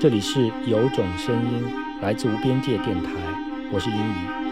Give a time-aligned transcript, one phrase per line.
[0.00, 1.64] 这里是有种声音，
[2.02, 3.10] 来自无边界电台，
[3.72, 4.43] 我是英语。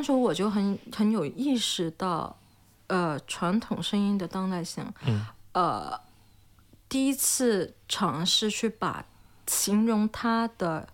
[0.00, 2.34] 当时我就很很有意识到，
[2.86, 6.00] 呃，传统声音的当代性，嗯，呃，
[6.88, 9.04] 第一次尝试去把
[9.46, 10.88] 形容它的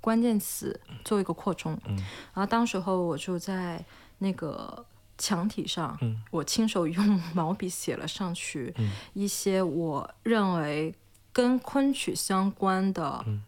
[0.00, 1.94] 关键词做一个扩充，嗯，
[2.34, 3.84] 然后当时候我就在
[4.18, 4.84] 那个
[5.16, 8.90] 墙体上，嗯，我亲手用 毛笔写了上去嗯。
[9.14, 10.92] 一些我认为
[11.32, 13.44] 跟昆曲相关的，嗯。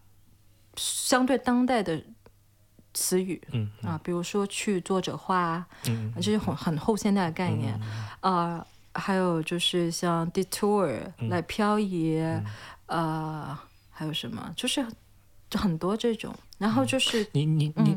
[0.76, 2.02] 相对当代的
[2.94, 7.78] 词语，嗯啊，比如说去作者化，嗯这是很很后现代的概念，
[8.20, 11.28] 呃，还有就是像 detour 嗯。
[11.28, 12.20] 来漂移，
[12.86, 13.58] 呃，
[13.90, 14.84] 还有什么，就是
[15.54, 17.96] 很多这种，然后就是你你你，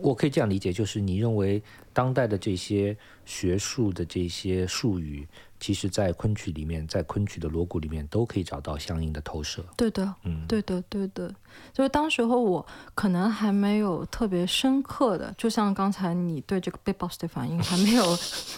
[0.00, 5.26] 我可以这样理解，就是你认为当代的这些学术的这些术语，
[5.58, 9.64] 其实在昆曲里面，在昆曲的锣鼓里面都可以找到相应的投射。
[9.76, 11.34] 对的，嗯，对的，对的，
[11.72, 18.04] 就是当时候我可能还没有特别深刻的，就像刚才你对这个 big boss 的反应还 没有，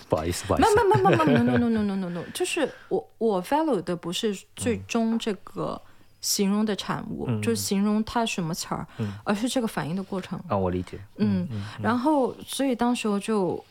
[0.08, 5.80] 不好意思，不好意没思，没没没没 no no no no no no no，就是我我 value 的不是最终这个
[6.20, 7.40] 形容的产物，嗯。
[7.40, 9.12] 就是形容它什么词儿，嗯。
[9.24, 10.38] 而是这个反应的过程。
[10.48, 10.98] 啊，我理解。
[11.16, 11.46] 嗯，
[11.80, 13.64] 然后所以当时候就，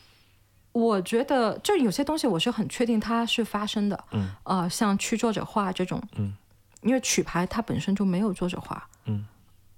[0.78, 6.33] 我觉得就有些东西我是很确定它是发生的，嗯，呃，像去作者化这种，嗯，
[6.81, 9.25] 因为曲牌它本身就没有作者化，嗯，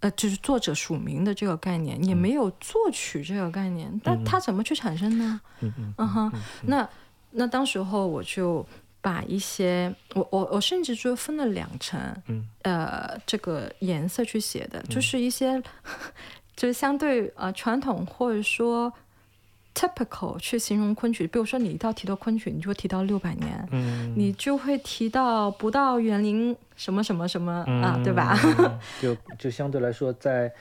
[0.02, 5.40] 呃，就是作者署名的这个概念，也没有作曲这个概念，但它怎么去产生呢？
[5.62, 6.32] 嗯嗯嗯哼，
[6.64, 6.90] 那
[7.32, 8.66] 那当时候我就
[9.02, 12.46] 把一些我我我甚至就分了两层，嗯。
[12.64, 15.62] 呃，这个颜色去写的，就是一些
[16.56, 18.92] 就是相对呃传统或者说
[19.80, 28.38] typical 去形容昆曲，比如说你一到提到昆曲，你就会提到六百年，嗯，你就会提到不到园林什么什么什么、啊，对吧？
[28.58, 30.52] 嗯就 就相对来说，在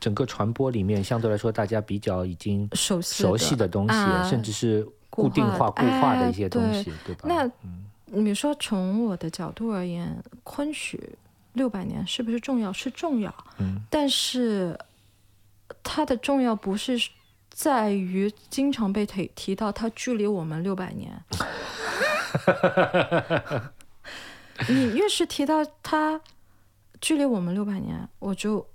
[0.00, 7.24] 整个传播里面，相对来说大家比较已经熟悉熟悉的东西，啊甚至是固固定化、固化的哎一些东西，对吧？
[7.24, 10.98] 那嗯你说从我的角度而言，昆曲
[11.52, 12.72] 六百年是不是重要？
[12.72, 14.78] 是重要，嗯但是
[15.82, 16.98] 它的重要不是
[17.62, 21.22] 在于经常被提提到它距离我们六百年。
[24.68, 26.20] 你越是提到它
[27.00, 28.66] 距离我们六百年，我就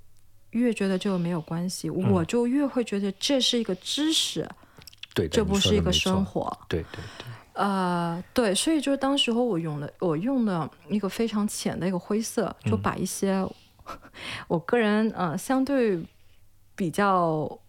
[0.51, 4.47] 越觉得这个没有关系，我就越会觉得这是一个知识，
[5.13, 6.57] 对，这不是一个生活。
[6.69, 13.45] 对对对，呃，对，所以就是当时候我用了我用的一个非常浅的一个灰色，就把一些、
[14.47, 16.01] 我个人呃相对
[16.73, 17.59] 比较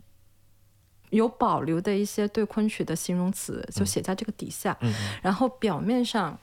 [1.10, 4.92] 有保留的一些对昆曲的形容词，就写在这个底下，嗯。
[5.22, 6.38] 然后表面上。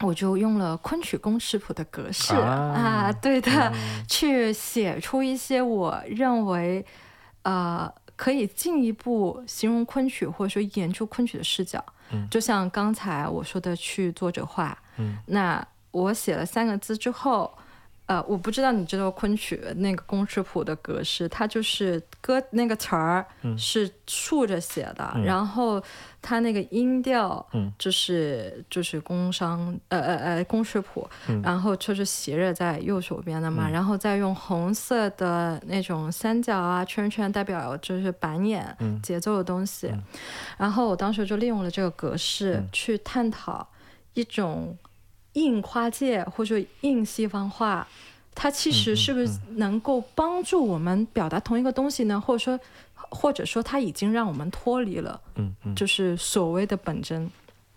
[0.00, 3.12] 我就用了昆曲公式谱的格式啊。
[3.22, 3.72] 对的，
[4.08, 6.84] 去写出一些我认为
[7.42, 11.82] 呃可以进一步形容昆曲或者说研究昆曲的视角。
[12.10, 12.28] 嗯。
[12.28, 15.16] 就像刚才我说的去作者化，嗯。
[15.26, 17.56] 那我写了三个字之后，
[18.06, 23.56] 呃，我不知道你知道昆曲那个公式谱的格式，它就是歌那个词儿嗯。
[23.56, 25.24] 是竖着写的，嗯。
[25.24, 25.82] 然后
[26.20, 27.72] 它那个音调嗯。
[27.78, 31.40] 就是就是工商呃呃呃公式谱，嗯。
[31.42, 33.72] 然后就是斜着在右手边的嘛，嗯。
[33.72, 39.00] 然后再用红色的那种三角啊圈圈代表就是板眼、嗯。
[39.00, 40.02] 节奏的东西，嗯。
[40.58, 42.68] 然后我当时就利用了这个格式嗯。
[42.70, 43.66] 去探讨
[44.12, 44.76] 一种
[45.34, 47.86] 硬跨界或者硬西方化，
[48.34, 52.20] 它其嗯实是不是能够帮助我们表达同一个东西呢？
[52.20, 52.58] 或者说，
[52.94, 57.30] 或者说它已经让我们脱离了嗯嗯就是所谓的本真。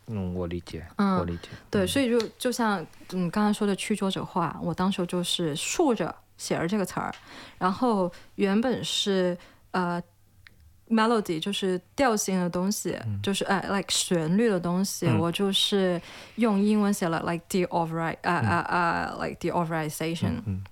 [0.09, 7.13] 嗯，我理解，嗯我理解，对，所以就就像你刚才说的曲作者化，我当时就是竖着写着这个词儿，
[7.57, 9.38] 然后原本是
[9.71, 10.01] 呃
[10.89, 15.19] melody 就是调性的东西，就是呃 like 旋律的东西，嗯。
[15.19, 16.01] 我就是
[16.36, 20.63] 用英文写了 like the override 啊啊啊 like the overization，、嗯。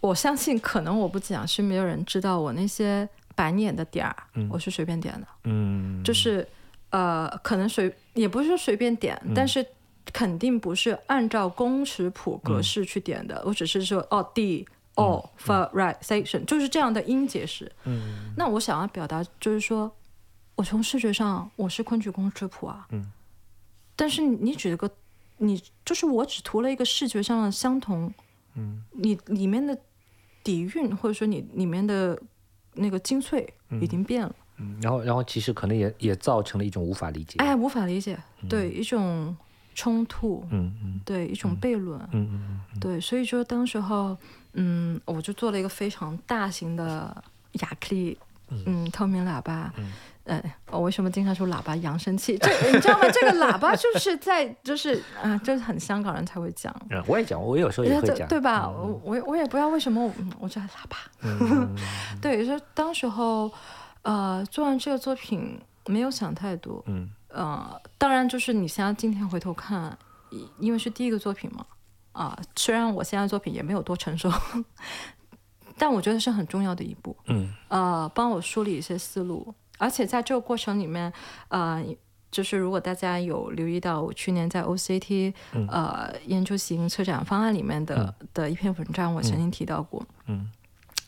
[0.00, 5.26] 我相信可能我不讲是没有人知道我那些白眼的点儿，嗯我是随便点的。
[5.44, 6.46] 嗯，就是
[6.90, 9.64] 呃，可能随也不是说随便点，但是
[10.12, 14.66] 肯定不是按照公尺谱格式去点的，我只是说哦 D
[14.98, 17.70] O for right section 就是这样的音节式。
[17.84, 18.32] 嗯。
[18.36, 19.90] 那我想要表达就是说，
[20.56, 23.10] 我从视觉上我是昆曲工质谱啊，嗯，
[23.94, 24.90] 但是你举了个，
[25.38, 28.12] 你就是我只图了一个视觉上的相同，
[28.54, 29.78] 嗯，你里面的
[30.42, 32.20] 底蕴或者说你里面的
[32.74, 38.18] 那个精粹已经变了，嗯，然后然后其实可能也也造成了一种无法理解，哎，无法理解，
[38.48, 39.36] 对一种
[39.78, 41.00] 冲突，嗯嗯。
[41.04, 44.16] 对一种悖论，嗯嗯嗯对，所以说当时候，
[44.54, 47.16] 嗯，我就做了一个非常大型的
[47.52, 48.18] 亚克力，
[48.66, 49.92] 嗯，透明喇叭，嗯。
[50.24, 52.36] 呃，我为什么经常说喇叭扬声器？
[52.36, 53.06] 这你知道吗？
[53.10, 58.68] 这个喇叭就是在就是啊、就是很香港人才会讲，嗯，我也讲，我有时候也会对讲，对吧？
[58.68, 61.74] 我我也我也不知道为什么我叫喇叭，嗯
[62.20, 63.50] 对，就当时候，
[64.02, 67.08] 呃，做完这个作品没有想太多，嗯
[67.38, 69.96] 呃，当然就是你现在今天回头看，
[70.30, 71.64] 因因为是第一个作品嘛，
[72.12, 74.28] 啊、虽然我现在作品也没有多成熟，
[75.78, 77.52] 但我觉得是很重要的一步，嗯。
[77.68, 81.12] 呃，帮我梳理一些思路，而且在这个过程里面，
[81.48, 81.84] 呃。
[82.30, 85.32] 就是如果大家有留意到我去年在 OCT、
[85.66, 90.46] 呃研究型策展方案里面的、的一篇文章，我曾经提到过，嗯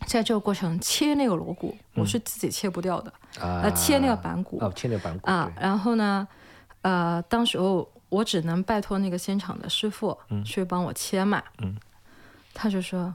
[0.06, 6.26] 在这个过程切那个锣鼓，我是自己切不掉的，啊，呃，切那个板鼓，哦，切那个板鼓啊，然后呢，
[6.82, 11.42] 呃，当时候我只能拜托那个现场的师傅去帮我切嘛。
[11.58, 11.76] 嗯
[12.52, 13.14] 他就说：“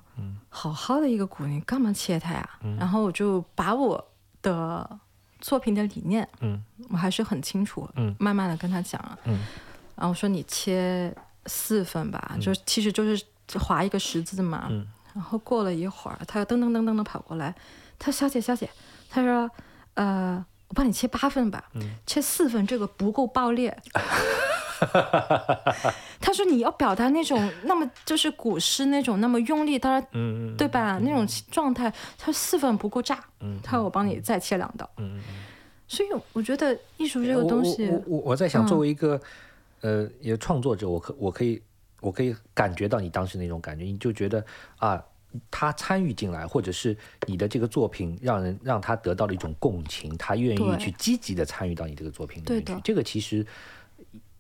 [0.50, 2.50] 好好的一个鼓，你干嘛切它呀？”
[2.80, 4.04] 然后我就把我
[4.42, 5.00] 的
[5.42, 9.20] 作品的理念，嗯我还是很清楚，嗯慢慢的跟他讲了。
[9.26, 9.34] 嗯
[9.96, 11.14] 然后我说：“你切
[11.48, 13.24] 四份吧，就其实就是
[13.60, 14.68] 划一个十字嘛。
[14.70, 17.56] 嗯然后过了一会儿，他又噔噔噔噔的跑过来，
[17.98, 18.70] 他说：“小姐，小姐，
[19.10, 19.50] 他说，
[19.94, 23.76] 呃，我帮你切八份吧，嗯切四份这个不够爆裂。
[26.20, 31.00] ”他说：“你要表达那种那么就是古诗那种那么用力，当然嗯嗯对吧？
[31.02, 34.88] 那种状态，他说四份不够炸，嗯他说我帮你再切两刀。
[34.98, 35.22] 嗯嗯。
[35.88, 39.20] 所以我觉得艺术这个东西，我我我在想，嗯作为一个、
[39.82, 41.62] 呃，也创作者，我可我可以
[42.06, 44.46] 我可以感觉到你当时那种感觉，你就觉得
[44.78, 45.04] 啊，
[45.50, 52.52] 他参与进来，或者是你的这个作品让人让他得到了一种共情，他愿意去积极的参与到你这个作品里。
[52.52, 53.46] 面去这个其实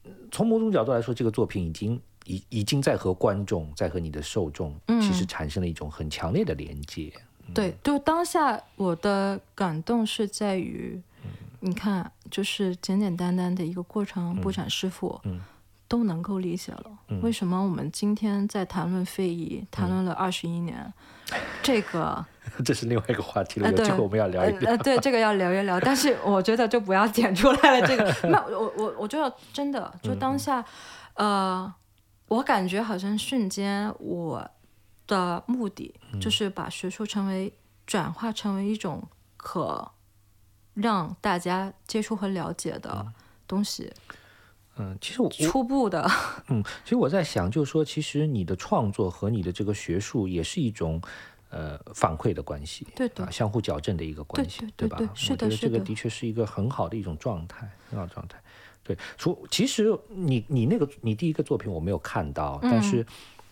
[0.03, 1.99] 呃从某种角度来说，这个作品已经。
[2.27, 7.13] 已已经在和观众，在和你的受众，嗯其实产生了一种很强烈的连接。
[7.53, 11.29] 对，就当下我的感动是在于，嗯
[11.59, 15.39] 你看，就是简简单单的一个过程，布展师傅嗯
[15.95, 16.91] 都能够理解了。
[17.21, 20.91] 为什么我们今天在谈论非遗，谈论了二十一年，
[21.63, 22.25] 这个
[22.65, 23.89] 这是另外一个话题了，呃对。
[23.97, 24.75] 我们要聊一聊。
[24.77, 27.87] 对，这个要聊一聊， 但是我觉得就不要剪出来了。
[27.87, 30.63] 这个， 那我我我就要真的，就当下，
[31.13, 31.73] 呃，
[32.27, 34.45] 我感觉好像瞬间我
[35.07, 37.53] 的目的就是把学术成为
[37.87, 39.01] 转化成为一种
[39.37, 39.91] 可
[40.73, 43.05] 让大家接触和了解的
[43.47, 44.15] 东西，嗯，
[44.99, 46.05] 其实我我初步的，
[46.49, 51.01] 嗯，其实我在想，就是说，其实你的创作和你的这个学术也是一种
[51.49, 54.71] 呃反馈的关系，对的啊，相互矫正的一个关系，吧？
[54.75, 58.37] 对对对是我觉得这个的是的的确是一个很好的一种状态，很好的状态。
[58.83, 63.05] 对，除其实你你那个你第一个作品我没有看到，但嗯是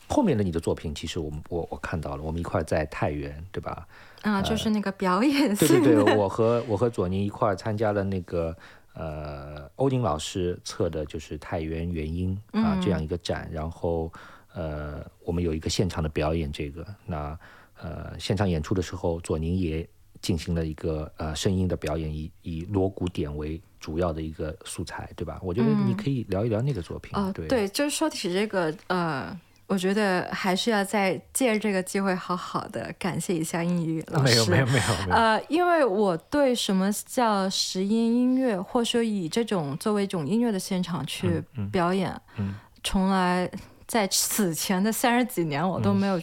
[0.07, 3.87] 后面的你的作品，其实我们我我看到了，我们一块在太原，对吧？
[4.21, 8.55] 啊，就是那个表演对，对对，我和我和左宁一块儿参加了那个
[8.93, 14.11] 呃欧宁老师测的，就是太原元音啊、这样一个展，然后
[14.53, 17.37] 呃我们有一个现场的表演，这个那
[17.81, 19.87] 呃现场演出的时候，左宁也
[20.21, 25.37] 进行了一个呃声音的表演，以以锣鼓点为主要的一个素材，对吧？
[25.43, 34.33] 我觉得你可以聊一聊那个作品，对，就是说起这个，呃，我觉得还是要再借这个机会好好的感谢一下英语老师。
[34.33, 34.79] 没有没有没
[35.09, 42.55] 有，呃，因为我对什么叫实音音乐，或者说以这种作为一种音乐的现场去表演，嗯。
[42.85, 43.49] 从来
[43.87, 46.21] 在此前的三十几年我都没有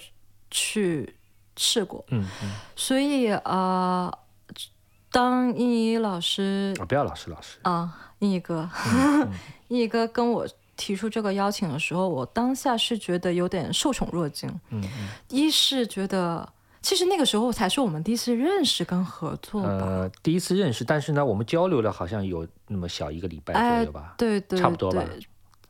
[0.50, 1.16] 去
[1.56, 4.12] 试过，嗯嗯，所以呃，
[5.10, 8.68] 当英语老师啊不要老师老师，啊，英语哥，
[9.68, 10.46] 英语哥跟我
[10.80, 14.48] 提出这个邀请的时候，我当下是觉得有点受宠若惊。
[14.70, 15.08] 嗯嗯。
[15.28, 16.48] 一是觉得，
[16.80, 19.68] 其实那个时候才是我们第一次认识跟合作吧。
[19.68, 24.14] 呃，第一次认识，但是呢，我们交流了好像有那么小一个礼拜左哎右吧。
[24.16, 25.04] 对对，差不多吧，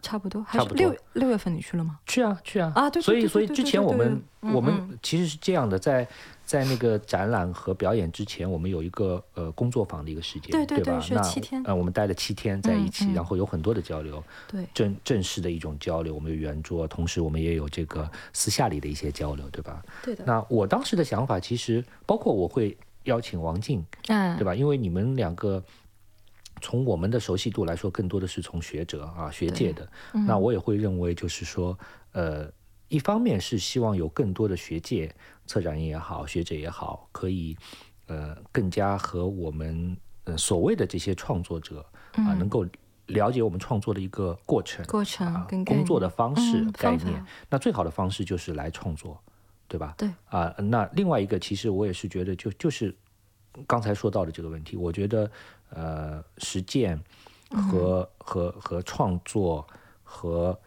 [0.00, 1.98] 差不多，还差不多是六六月份你去了吗？
[2.06, 6.06] 去啊去啊啊对对所以所以之前我们我们嗯其实是这样的，在
[6.50, 11.06] 在那个展览和表演之前，我们有一个呃工作坊的一个时间，对对对吧？
[11.12, 19.80] 那是七天呃，我们待了七天在一起，嗯嗯然后有很多的交流，对，正正式的一种交流，我们有圆桌，同时我们也有这个私下里的一些交流，对吧？
[20.02, 24.52] 对的，那我当时的想法，其实包括我会邀请王静，嗯，对吧？
[24.52, 25.62] 因为你们两个
[26.60, 29.88] 从我们的熟悉度来说，更多的是从学者啊学界的。
[30.26, 31.78] 那我也会认为，就是说，
[32.10, 32.50] 呃，
[32.90, 35.10] 一方面是希望有更多的学界
[35.46, 37.56] 策展人也好，学者也好，可以
[38.06, 42.66] 呃更加和我们呃所谓的这些创作者啊能够
[43.06, 47.24] 了解我们创作的一个过程、过程跟工作的方式、嗯概念。
[47.48, 49.20] 那最好的方式就是来创作，
[49.66, 49.94] 对吧？
[49.96, 52.94] 对啊、那另外一个，其实我也是觉得就，就是
[53.66, 55.30] 刚才说到的这个问题，我觉得
[55.70, 57.00] 呃，实践
[57.50, 59.66] 和、和和创作
[60.02, 60.58] 和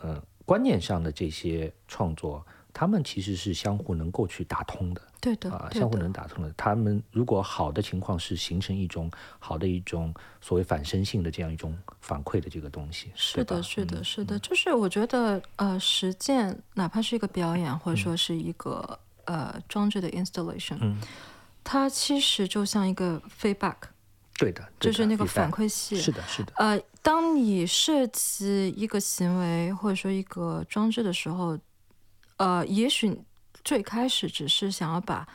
[0.00, 5.02] 呃观念上的这些创作，他们其实是相互能够去打通的。
[5.20, 6.54] 对的，啊，相互能打通的。
[6.56, 9.10] 他们如果好的情况是形成一种
[9.40, 20.96] 好的一种所谓反身性的这样一种反馈的这个东西，是的，是的，嗯是的，就是我觉得，呃，实践哪怕是一个表演，嗯或者说是一个、呃装置的 installation，、嗯
[21.64, 23.74] 它其实就像一个 feedback，
[24.38, 25.96] 对的，对的就是那个反馈系。
[25.96, 31.58] 是的，是的，呃，当你设计一个行为或者说一个装置的时候，
[32.36, 33.18] 呃，也许
[33.64, 35.26] 最开始只是想要把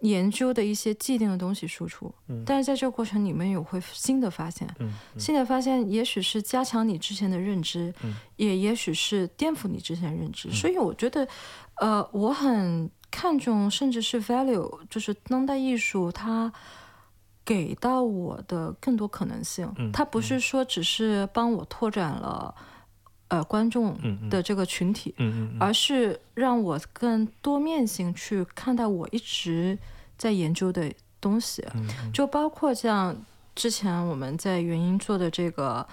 [0.00, 11.26] 研究的一些既定的东西输出，嗯但是在这个过程里面有会新的发现，嗯新的发现也许是加强你之前的认知，嗯也也许是颠覆你之前的认知，所以我觉得，
[11.80, 16.52] 呃，我很看重甚至是 value，就是当代艺术它。
[17.48, 22.54] 给到我的更多可能性，嗯它不是说只是帮我拓展了
[23.28, 23.96] 呃观众
[24.28, 25.56] 的这个群体，嗯嗯嗯。
[25.58, 29.78] 而是让我更多面性去看待我一直
[30.18, 33.16] 在研究的东西，嗯就包括像
[33.54, 35.88] 之前我们在原音做的这个，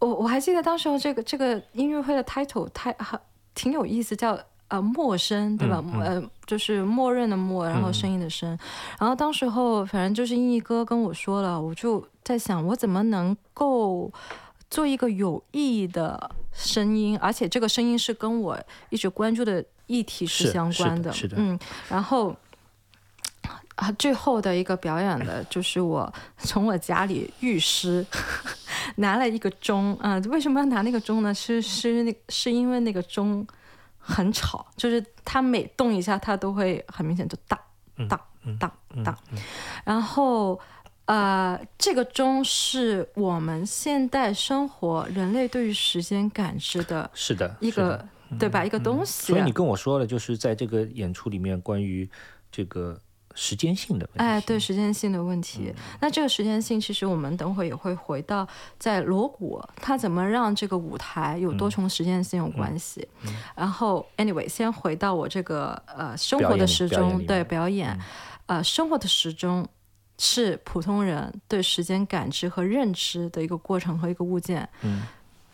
[0.00, 3.16] 我我还记得当时候这个这个音乐会的 title 太还
[3.54, 4.36] 挺有意思，叫。
[4.68, 5.82] 呃，陌生对吧？
[5.84, 8.58] 嗯呃，就是默认的默，然后声音的声。
[8.98, 14.12] 然后当时候，反正就是英译哥跟我说了，我就在想，我怎么能够
[14.68, 18.58] 做一个有意义的声音，而且这个声音是跟我
[18.90, 21.56] 一直关注的议题是相关是的是的嗯，
[21.88, 22.34] 然后
[23.76, 28.04] 啊，最后的一个表演的就是我从我家里浴室
[28.96, 31.32] 拿了一个钟啊、为什么要拿那个钟呢？
[31.32, 33.46] 是是那是因为那个钟
[34.06, 37.58] 很吵，就是它每动一下，它都会很明显就当
[38.08, 38.20] 当
[38.58, 38.72] 当
[39.04, 39.18] 当，
[39.84, 40.60] 然后。
[41.06, 48.04] 呃，这个钟是我们现代生活人类对于时间感知的是的，一个，
[48.40, 48.64] 对吧？
[48.64, 49.28] 一个东西。
[49.32, 52.10] 所以你跟我说了，就是在这个演出里面关于
[52.50, 53.00] 这个
[53.36, 55.66] 时间性的问题，哎，对时间性的问题。
[55.68, 63.06] 嗯那这个时间性，其实我们等会也会回到在锣鼓它怎么让这个舞台有嗯多重时间性有关系。
[63.54, 68.00] 然后，anyway，先回到我这个呃生活的时钟，对表演嗯表演，
[68.46, 69.64] 呃生活的时钟。
[70.18, 75.02] 是普通人对时间感知和认知的一个过程和一个物件，嗯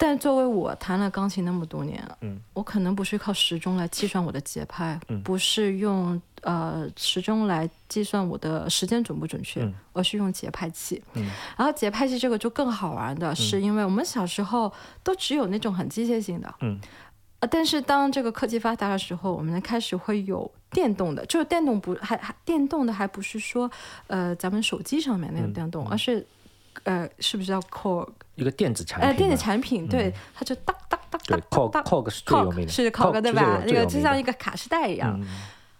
[0.05, 2.41] 但作为我弹了钢琴那么多年，嗯。
[2.53, 5.23] 我可能不是靠时钟来计算我的节拍，嗯。
[5.23, 11.01] 不是用呃时钟来计算我的时间准不准确，嗯而是用节拍器。
[11.15, 11.23] 嗯。
[11.57, 14.73] 然后节拍器这个就更好玩的是，因为我们小时候
[15.05, 16.81] 都只有那种很机械性的，嗯。
[17.39, 23.71] 呃，但是当这个科技发达的时候，我们开始会有电动的，就是电动不还还电动的还不是说
[24.09, 26.27] 呃咱们手机上面那嗯种电动，而是
[26.83, 33.63] 呃是不是叫 Core 一个电子产品嘛，呃电子产品，对，它就当当当对当 Cog 当 Cog 是最有名 Cog 的是 Cog Cog 对吧？
[33.67, 35.27] 那个就像一个卡式带一样，嗯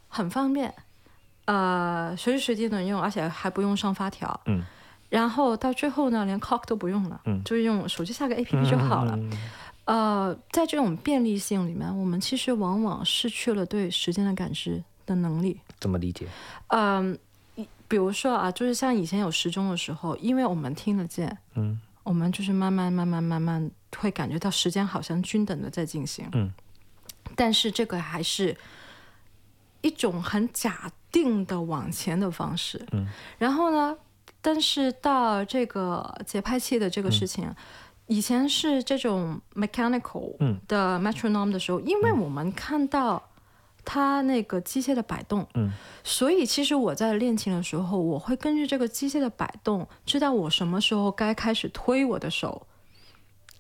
[0.09, 0.73] 很方便，
[1.47, 4.39] 呃，随时随地能用，而且还不用上发条。
[4.47, 4.65] 嗯
[5.09, 9.19] 然后到最后呢，连 Cock 都不用了，嗯就是用手机下个 APP 就好了。
[9.85, 15.61] 呃，在这种便利性里面，我们其实往往失去了对时间的感知的能力。
[15.79, 16.27] 怎么理解？
[16.69, 17.19] 嗯、
[17.57, 26.53] 一比如说啊，就是像以前有时钟的时候，因为我们听得见，嗯我们就是慢慢慢慢慢慢会感觉到时间好像均等的在进行，嗯，
[27.37, 28.57] 但是这个还是
[29.81, 33.07] 一种很假定的往前的方式，嗯，
[33.39, 33.97] 然后呢，
[34.41, 37.55] 但是到这个节拍器的这个事情。
[38.09, 40.61] 以前是这种 mechanical 嗯。
[40.69, 43.31] 的 metronome 的时候，因为我们看到
[43.85, 45.73] 它那个机械的摆动，嗯。
[46.05, 52.67] 所以其实我在练琴的时候，我会根据这个机械的摆动，知道我什么时候该开始推我的手，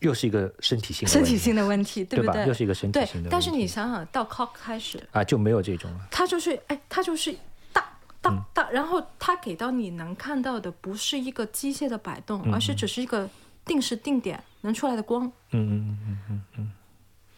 [0.00, 2.44] 又是一个身体性身体性的问题，不对吧？
[2.44, 3.28] 又是一个身体性的问题。
[3.30, 6.00] 但是你想想到 cock 开始，啊就没有这种了。
[6.10, 7.32] 它就是哎，它就是
[7.72, 7.84] 当
[8.20, 13.30] 当当，然后它给到你能看到的不是一个机械的摆动，而是只是一个
[13.64, 16.72] 定时定点能出来的光，嗯嗯嗯嗯嗯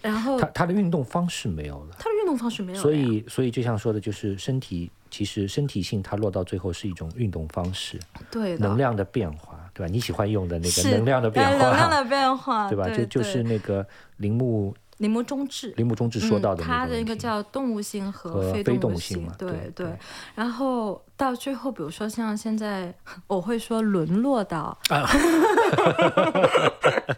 [0.01, 1.97] 然后嗯，它它的运动方式没有了。
[1.99, 7.99] 它的运动方式没有，所以，所以就像说的，就是身体，其实身体性它落到最后是一种运动方式，
[8.31, 9.61] 对能量的变化。
[9.73, 9.91] 对吧？
[9.91, 12.89] 你喜欢用的那个能量的变化能量化，的变化， 对吧？
[12.89, 13.85] 这就是那个
[14.19, 15.73] 铃木铃木中治。
[15.77, 16.95] 铃木中治说到的嗯、它那个问题。
[16.95, 19.99] 的一个叫动物性和和非非动物性嘛对对对
[20.37, 22.95] 然后到最后，比如说像现在，
[23.27, 25.05] 我会说沦落到、啊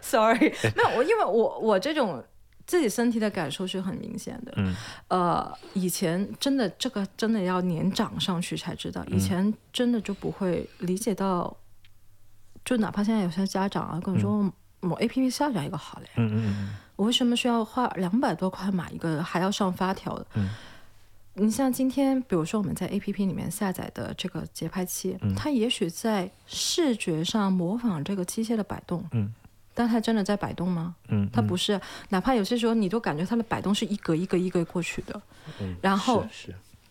[0.01, 2.23] s o r r y 没有我，因为我我这种
[2.67, 4.53] 自己身体的感受是很明显的。
[4.57, 4.75] 嗯。
[5.07, 9.17] 呃，以前真的这个真的要年长上去才知道，嗯。
[9.17, 11.55] 以前真的就不会理解到，
[12.63, 16.69] 就哪怕现在有些家长啊跟我说，某 A P P 下载一个好了呀，嗯嗯嗯。
[16.97, 20.27] 我为什么需要花两百多块买一个，还要上发条的？
[20.35, 20.49] 嗯
[21.39, 29.31] 你像今天，比如说我们在 A P P 里面下载的这个节拍器，嗯它也许在视觉上模仿这个机械的摆动，嗯，
[29.77, 30.95] 但它真的在摆动吗？
[31.09, 31.79] 嗯，它不是，
[32.09, 35.21] 哪怕有些时候你都感觉它的摆动是一格一格一格过去的。
[35.61, 36.47] 嗯，然后是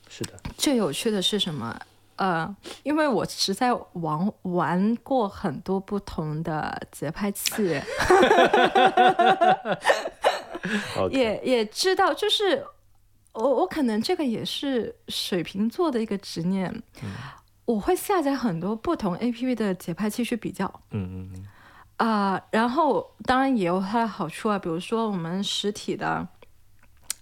[0.09, 1.77] 是是的，最有趣的是什么？
[2.15, 7.53] 呃，因为我实在玩玩过很多不同的节拍器
[11.11, 12.65] 也也知道，就是
[13.33, 16.71] 我我可能这个也是水瓶座的一个执念，
[17.03, 17.11] 嗯
[17.67, 21.47] 我会下载很多不同 A P P 的节拍器去比较嗯嗯嗯
[21.97, 26.27] 啊、然后当然也有它的好处啊，比如说我们实体的。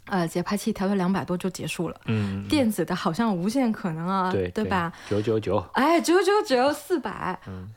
[0.06, 4.92] 呃，节拍器调到两百多就结束了，嗯，电子的好像无限可能啊，对吧？？
[5.08, 7.70] 九九九哎，九九只有四百，嗯，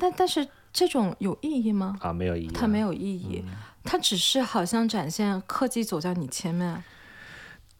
[0.00, 1.96] 但但是这种有意义吗？
[2.00, 3.44] 啊，没有意义啊，它没有意义，
[3.82, 6.84] 它只是好像展现科技走在你前面，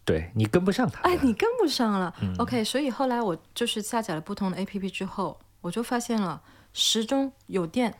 [0.04, 2.12] 对你跟不上它，哎，你跟不上了。
[2.38, 6.42] OK，所以后来我就是下载了不同的 APP 之后，我就发现了
[6.72, 7.94] 时钟有电，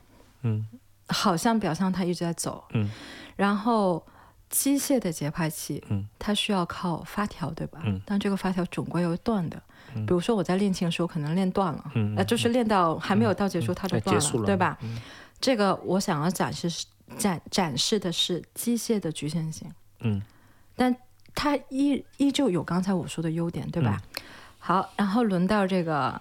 [0.44, 0.66] 嗯。
[1.08, 2.90] 好像表象它一直在走，嗯，
[3.36, 4.02] 然后
[4.48, 7.82] 机械的节拍器，嗯，它需要靠发条，对吧？
[7.84, 9.62] 嗯，但这个发条总归要断的。
[9.92, 14.78] 比如说我在练琴的时候，可能练断了，嗯呃，就是练到还没有到结束，它就断了对吧？
[14.80, 14.98] 嗯。
[15.38, 16.86] 这个我想要展示是
[17.18, 20.22] 展展示的是机械的局限性，嗯。
[20.74, 20.96] 但
[21.34, 24.00] 它依依旧有刚才我说的优点，对吧？
[24.16, 24.22] 嗯。
[24.58, 26.18] 好，然后轮到这个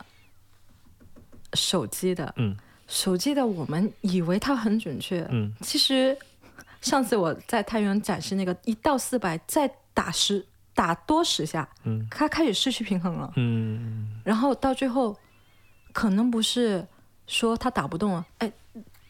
[1.54, 2.58] 手机的，嗯
[2.88, 5.54] 手机的我们以为它很准确，嗯。
[5.62, 6.18] 其实
[6.82, 12.06] 上次我在太原展示那个一到四百再打十打多十下，嗯。
[12.12, 14.22] 它开始失去平衡了，嗯。
[14.24, 15.16] 然后到最后
[15.92, 16.86] 可能不是
[17.28, 18.52] 说它打不动了，哎。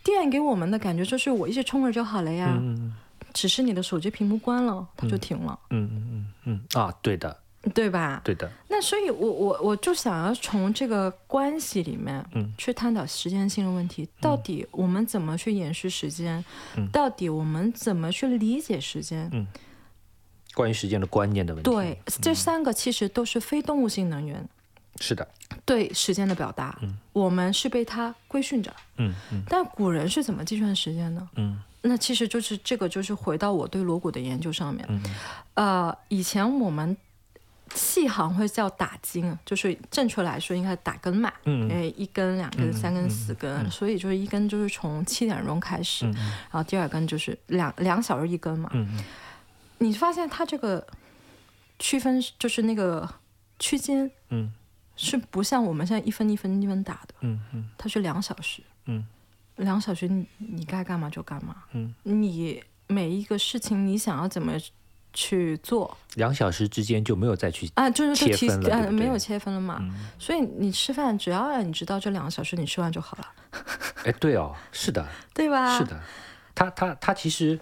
[0.04, 2.94] 电给我们的感觉就是我一直充着就好了呀，嗯
[3.32, 6.82] 只是你的手机屏幕关了，它就停了，嗯嗯嗯嗯。
[6.82, 7.40] 啊，对的
[7.73, 8.21] 对吧？
[8.23, 14.08] 对的，那所以我，我我就想要从这个关系里面，嗯，去探讨时间性的问题。
[14.19, 16.43] 到底我们怎么去延续时间？
[16.76, 19.30] 嗯到底我们怎么去理解时间？
[19.32, 19.47] 嗯
[20.54, 24.47] 关于时间的观念的问题，对，这三个其实都是非动物性能源
[24.99, 25.28] 是的，
[25.65, 26.78] 对时间的表达。
[27.12, 28.71] 我们是被它规训着。
[28.97, 31.28] 嗯嗯但古人是怎么计算时间呢？
[31.38, 34.86] 嗯那其实就是这个，就是回到我对锣鼓的研究上面。
[34.89, 35.02] 嗯
[35.56, 36.95] 呃，以前我们
[37.74, 41.32] 气行会叫打经，就是正确来说应该打根嘛。
[41.46, 41.70] 嗯。
[41.70, 48.70] 诶，一根、两根、三根、四根，所以就是一根就是从七点钟开始，嗯然后第二根就是两两小时一根嘛。
[48.74, 48.88] 嗯。
[49.80, 50.86] 你发现它这个
[51.80, 53.10] 区分就是那个
[53.60, 54.52] 区间嗯。
[54.96, 57.70] 是不像我们现在一分一分一分打的，嗯嗯。
[57.78, 58.62] 它是两小时。
[58.86, 59.06] 嗯。
[59.56, 64.54] 两小时你你该干嘛就干嘛，嗯，你每一个事情你想要怎么
[65.13, 65.97] 去做。
[66.15, 69.91] 两小时之间就没有再去啊，就是就切分了没有切分了嘛，嗯。
[70.19, 73.28] 所以你吃饭只要让你知道这两个小时你吃完就好了，
[74.04, 75.78] 哎，对哦，是的， 对吧？
[75.78, 75.99] 是，的，
[76.54, 77.60] 他他他其实，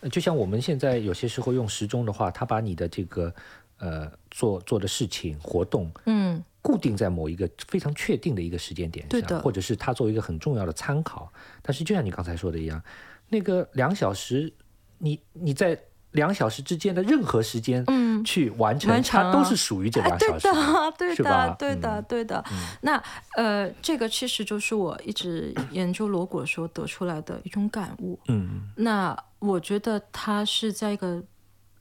[0.00, 3.32] 呃就像我们现在有些时候用时钟的话，他把你的这个
[3.78, 9.40] 呃做做的事情活动嗯，固定在某一个非常确定的一个时间点上，对的。
[9.40, 11.32] 或者是他作为一个很重要的参考。
[11.62, 12.82] 但是就像你刚才说的一样，
[13.28, 14.52] 那个两小时，
[14.98, 15.80] 你你在
[16.12, 20.52] 两小时之间的任何时间，嗯去完成，完成它都是属于这两小时对。
[20.52, 22.44] 的，对的， 对的，嗯对的。
[22.82, 23.02] 那
[23.36, 28.18] 呃，这个其实就是我一直研究罗果的时候得出来的一种感悟。
[28.28, 31.22] 嗯那我觉得它是在一个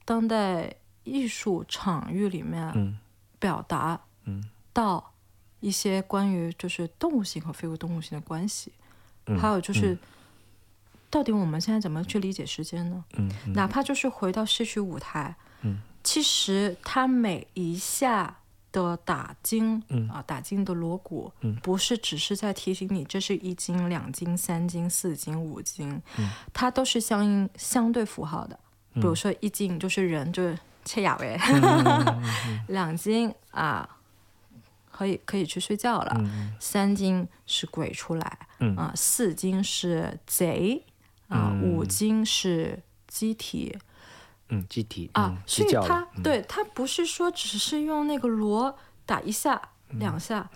[0.06, 2.98] 当代艺术场域里面嗯
[3.38, 5.14] 表达嗯到
[5.60, 8.72] 一些关于就是动物性和非动物性的关系，
[9.28, 9.98] 嗯还有就是。
[11.12, 13.04] 到底我们现在怎么去理解时间呢？
[13.18, 13.54] 嗯嗯。
[13.54, 18.38] 哪怕就是回到戏曲舞台，嗯，其实它每一下
[18.72, 20.10] 的打金，嗯。
[20.10, 21.56] 啊，打金的锣鼓，嗯。
[21.62, 26.30] 不是只是在提醒你这是一斤、两斤、三斤、四斤、五斤，嗯。
[26.54, 28.58] 它都是相应相对符号的。
[28.94, 32.24] 比如说一斤就是人，就是切雅维，嗯
[32.68, 33.88] 两斤啊，
[34.92, 36.14] 可以可以去睡觉了。
[36.20, 38.76] 嗯三更是鬼出来，嗯。
[38.76, 40.84] 啊，四更是贼，
[41.32, 41.62] 啊，嗯。
[41.64, 43.78] 五金是机体。
[44.50, 46.22] 嗯，机体啊嗯，所以鸡叫它嗯。
[46.24, 50.50] 对它不是说只是用那个锣打一下、嗯两下。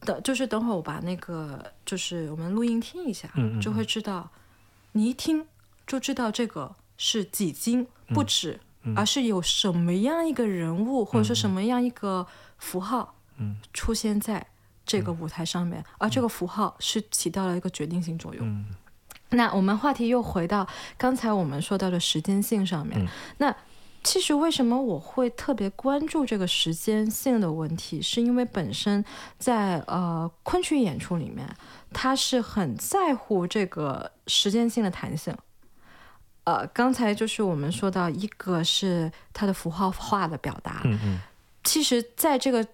[0.00, 3.28] 的，就是等会儿我把那个，就是我们录音听一下，
[3.60, 4.30] 就会知道，
[4.92, 5.46] 你一听
[5.86, 8.26] 就知道这个是几斤不嗯。
[8.26, 8.60] 止，
[8.94, 12.24] 而是有什么样一个人物或者说嗯什么样一个
[12.58, 13.16] 符号，
[13.72, 14.46] 出现在
[14.84, 15.04] 这嗯。
[15.04, 18.64] 个舞台上面，而这个符号是起到了一个决定性作用。
[19.30, 23.00] 嗯那我们话题又回到刚才我们说到的时间性上面。
[23.00, 23.08] 嗯
[23.38, 23.54] 那
[24.04, 29.04] 其实为什么我会特别关注这个时间性的问题，是因为本身
[29.36, 31.44] 在呃昆曲演出里面，
[31.92, 35.36] 它是很在乎这个时间性的弹性。
[36.44, 41.20] 呃，刚才就是我们说到，一个是它的符号化的表达，嗯嗯
[41.64, 42.64] 其实在这个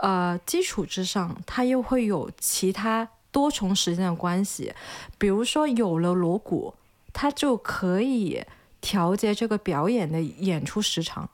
[0.00, 4.72] 呃基础之上，它又会有其他多重时间的关系。
[5.16, 6.74] 比如说，有了锣鼓，
[7.12, 8.44] 它就可以
[8.80, 11.28] 调节这个表演的演出时长。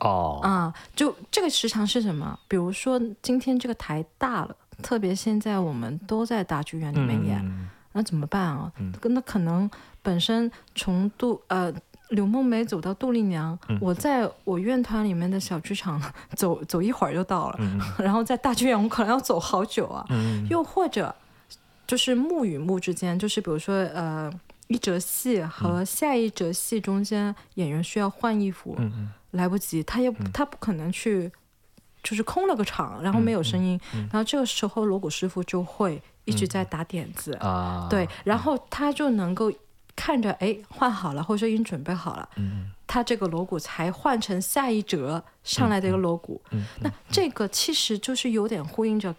[0.00, 2.38] 哦，啊、就这个时长是什么？
[2.48, 8.72] 比如说今天这个台大了，特别现在我们都在大剧院里面演，嗯那怎么办啊？
[8.78, 8.94] 嗯。
[9.02, 11.70] 那可能本身从杜呃
[12.10, 13.76] 柳梦梅走到杜丽娘，嗯。
[13.78, 16.00] 我在我院团里面的小剧场
[16.34, 20.06] 走走一会儿就到了，嗯然后在大剧院我可能要走好久啊。
[20.08, 20.46] 嗯。
[20.48, 21.14] 又或者
[21.90, 24.32] 就是幕与幕之间，就是比如说呃
[24.68, 29.08] 一折戏和下一折戏中间，演员需要换衣服，嗯嗯。
[29.32, 31.30] 来不及，他也不他不可能去。
[32.02, 34.08] 就是空了个场，然后没有声音，嗯。
[34.10, 39.52] 然后这个时候锣鼓师傅就会一直在打点子，啊，对，然后他就能够
[39.94, 46.40] 看着，哎，换好了，或者说已经准备好了，嗯他这个锣鼓才换成下一折上来的一个锣鼓。
[46.52, 49.14] 嗯那这个其实就是有点呼应着，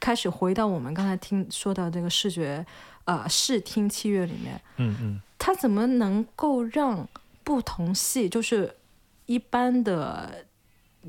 [0.00, 2.64] 开始回到我们刚才听说到这个视觉，
[3.04, 7.08] 呃，视听器乐里面，嗯嗯它怎么能够让
[7.44, 8.76] 不同戏，就是
[9.26, 10.44] 一般的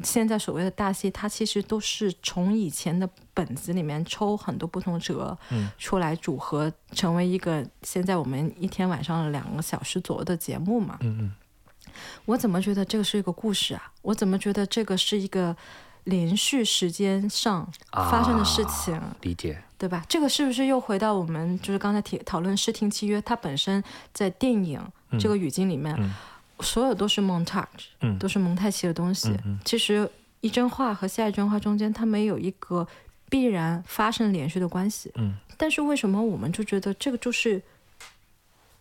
[0.04, 10.98] 现在所谓的大戏，它其实都是从以前的本子里面抽很多不同折嗯出来组合，成为一个现在我们一天晚上两个小时左右的节目嘛。
[11.02, 11.32] 嗯嗯
[12.26, 13.92] 我怎么觉得这个是一个故事啊？
[14.04, 15.56] 我怎么觉得这个是一个
[16.08, 18.96] 连续时间上发生的事情？
[18.96, 20.06] 啊理解，对吧？
[20.08, 23.22] 这个是不是又回到我们就是刚才提讨论视听契约？
[23.22, 24.82] 它本身在电影
[25.20, 26.14] 这个语境里面，嗯
[26.62, 27.66] 所有都是 montage，、
[28.02, 29.38] 嗯都是蒙太奇的东西。
[29.66, 32.88] 其实一帧画和下一帧画中间，它没有一个
[33.30, 35.12] 必然发生连续的关系。
[35.16, 37.62] 嗯但是为什么我们就觉得这个就是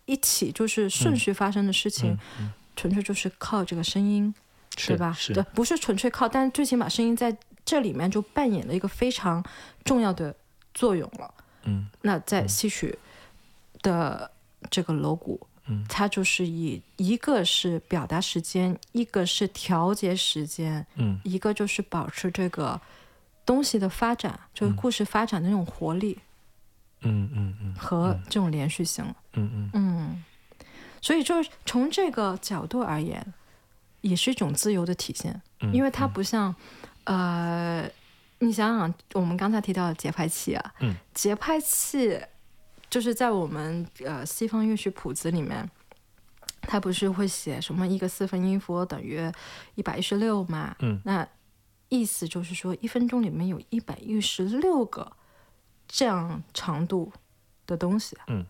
[0.05, 2.17] 一起就是顺序发生的事情，
[2.75, 4.46] 纯粹就是靠这个声音，是
[4.85, 5.11] 对吧？
[5.13, 7.35] 是对，不是纯粹靠，但是最起码声音在
[7.65, 9.43] 这里面就扮演了一个非常
[9.83, 10.35] 重要的
[10.73, 11.33] 作用了。
[11.63, 12.97] 嗯那在戏曲
[13.81, 14.29] 的
[14.69, 22.79] 这个锣鼓，嗯它就是以一个是表达时间，一个是调节时间，嗯一个就是保持这个
[23.45, 26.17] 东西的发展，就是故事发展的那种活力
[27.01, 29.03] 嗯嗯嗯和这种连续性。
[29.33, 30.23] 嗯嗯嗯，
[31.01, 33.33] 所以就是从这个角度而言，
[34.01, 36.53] 也是一种自由的体现，嗯，因为它不像，
[37.05, 37.89] 呃，
[38.39, 42.19] 你想想，我们刚才提到的节拍器啊，嗯节拍器
[42.89, 45.69] 就是在我们呃西方乐曲谱子里面，
[46.61, 49.19] 它不是会写什么一个四分音符等于
[49.75, 50.75] 一百一十六嘛？
[50.79, 51.27] 嗯，那
[51.89, 55.11] 意思就是说，一分钟里面有一百一十六个
[55.87, 57.11] 这样长度
[57.65, 58.17] 的东西。
[58.27, 58.45] 嗯。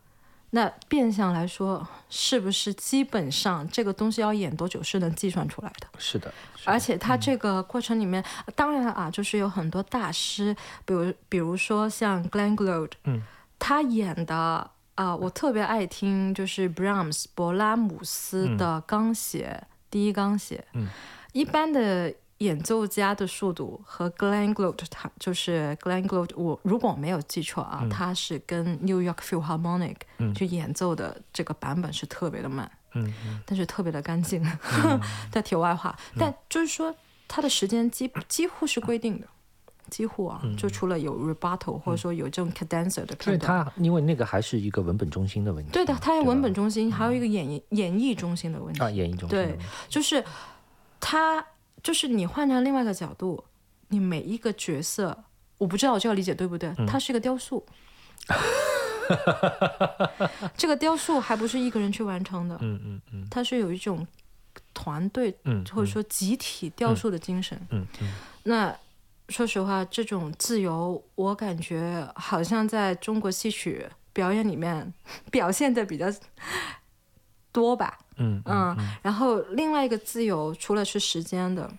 [0.52, 5.88] 那变相来说，是不是基本上这个东西要演多久是能计算出来的？
[5.98, 8.24] 是的，是的而且它这个过程里面，
[8.56, 10.56] 当然啊，就是有很多大师，
[10.86, 13.22] 比如比如说像 Glenn Gould，嗯，
[13.60, 20.88] 他演的啊、我特别爱听，就是 Brahms 勃拉姆斯的钢协、第一钢协，嗯，
[21.34, 32.70] 一般的演奏家的速度和 Glenn Gould，他就是 Glenn Gould，我如果没有记错啊，他是跟 New York Philharmonic 嗯去演奏的这个版本是特别的慢。
[32.94, 34.44] 嗯嗯但是特别的干净。
[35.32, 36.96] 在题外话，但就是说，
[37.28, 39.28] 它的时间几几乎是规定的，
[39.90, 43.66] 几乎啊，就除了有 rebuttal 或者说有这种 cadenza 的片段。
[43.66, 48.82] 它因为那个还是一个文本中心的问题，对的，它有文本中心，还有一个演绎演绎中心的问题。
[48.82, 49.58] 啊，演绎中心对，
[49.90, 50.24] 就是
[51.00, 51.46] 它，
[51.88, 53.42] 就是你换成另外一个角度，
[53.88, 55.24] 你每一个角色，
[55.58, 57.66] 我不知道我这个理解对不对，嗯它是一个雕塑。
[60.58, 64.06] 这个雕塑还不是一个人去完成的，嗯嗯嗯它是有一种
[64.74, 67.58] 团队嗯，或者说集体雕塑的精神。
[67.70, 68.12] 嗯嗯
[68.44, 68.78] 那
[69.30, 74.94] 说实话，这种自由，我感觉好像在中国戏曲表演里面
[75.32, 76.08] 表现的比较
[77.52, 77.98] 多吧。
[78.18, 81.72] 嗯嗯，然后另外一个自由，除了是时间的，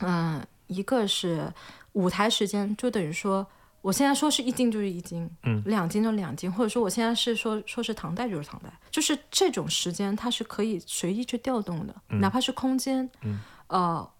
[0.00, 1.52] 嗯，一个是
[1.92, 3.46] 舞台时间，就等于说，
[3.80, 14.10] 我现在说是一斤就是一斤，嗯，两斤就两斤，或者说我现在是说说是唐代就是唐代，就是这种时间它是可以随意去调动的，哪怕是空间，嗯，呃。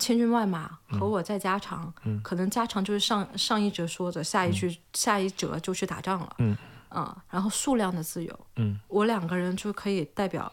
[0.00, 2.20] 千军万马和我在家常，嗯。
[2.20, 6.56] 可能家常就是上上一折说着，下一句、下一折就去打仗了，嗯
[6.94, 8.78] 啊，然后数量的自由，嗯。
[8.88, 10.50] 我两个人就可以代表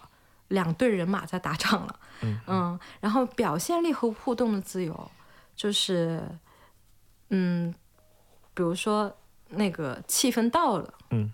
[0.48, 2.00] 两队人马在打仗了，
[2.48, 2.80] 嗯。
[3.00, 5.12] 然后表现力和互动的自由，
[5.56, 6.22] 就是，
[7.30, 7.74] 嗯，
[8.54, 9.16] 比如说
[9.50, 11.32] 那个气氛到了，嗯。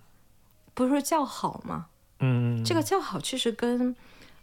[0.74, 1.88] 不是说叫好吗？
[2.20, 3.96] 嗯，这个叫好其实跟，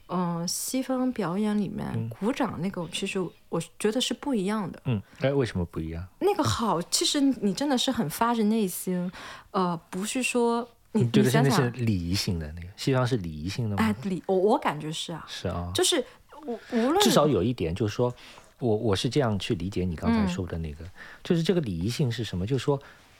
[0.08, 4.80] 嗯、西方表演里面鼓掌那个，其实我觉得是不一样的。
[4.84, 6.06] 嗯，哎，为什么不一样？
[6.20, 9.10] 那个好，其实你真的是很发自内心，
[9.50, 13.82] 呃，不是说你觉得是那是，礼仪性的那个，西方是礼仪性的吗？
[13.82, 16.04] 哎，礼我我感觉是啊，是啊，就是
[16.46, 18.14] 无无论至少有一点就是说，
[18.58, 20.84] 我我是这样去理解你刚才说的那个，
[21.22, 22.46] 就是这个礼仪性是什么？
[22.46, 22.78] 就是说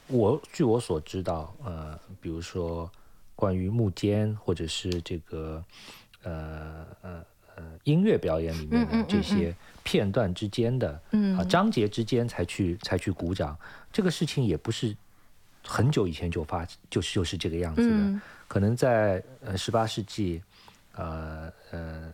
[0.09, 2.91] 我据我所知道，呃，比如说
[3.35, 5.65] 关于幕间或者是这个
[6.25, 7.25] 呃呃
[7.57, 13.57] 呃音乐表演里面的这些片段之间的、嗯啊章节之间才去才去鼓掌，
[13.93, 14.97] 这个事情也不是
[15.63, 20.43] 很久以前就发就是就是这个样子的，嗯可能在呃十八世纪，
[20.95, 22.13] 呃呃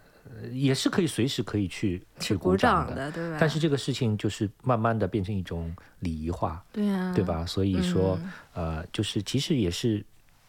[0.53, 3.37] 也是可以随时可以去去鼓掌掌的，对吧？
[3.41, 7.25] 但是这个事情就是慢慢的变成一种礼仪化，对啊，对？
[7.25, 7.45] 吧？
[7.45, 10.05] 所以说，嗯呃，就是其实也是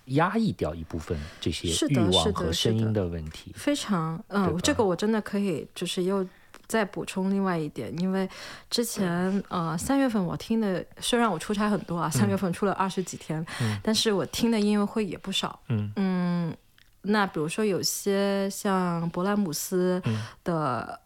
[0.06, 3.52] 压抑掉一部分这些欲是的是望和声音的问题。
[3.56, 6.26] 非常，嗯，这个我真的可以，就是又
[6.68, 8.28] 再补充另外一点，因为
[8.70, 13.46] 之前呃三月份我听的，虽然我出差很多啊，三月份出了二十几天，
[13.84, 15.92] 但是我听的音乐会也不少，嗯。
[15.96, 16.58] 嗯，
[17.04, 20.02] 那比如说有些像勃拉姆斯
[20.44, 21.00] 的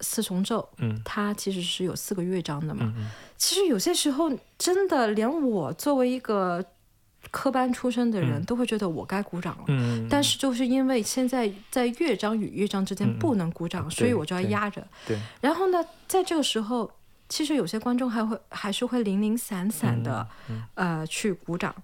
[0.00, 1.00] 四重奏，嗯。
[1.04, 3.10] 它其实是有四个乐章的嘛，嗯。
[3.36, 6.64] 其实有些时候真的连我作为一个
[7.30, 9.64] 科班出身的人，都会觉得我该鼓掌了。
[9.68, 14.86] 嗯，但是就是因为现在在乐章与乐章之间不能鼓掌，所以我就要压着。
[15.06, 16.90] 对，然后呢，在这个时候，
[17.28, 20.26] 其实有些观众还会还是会零零散散的、
[20.74, 21.74] 呃去鼓掌，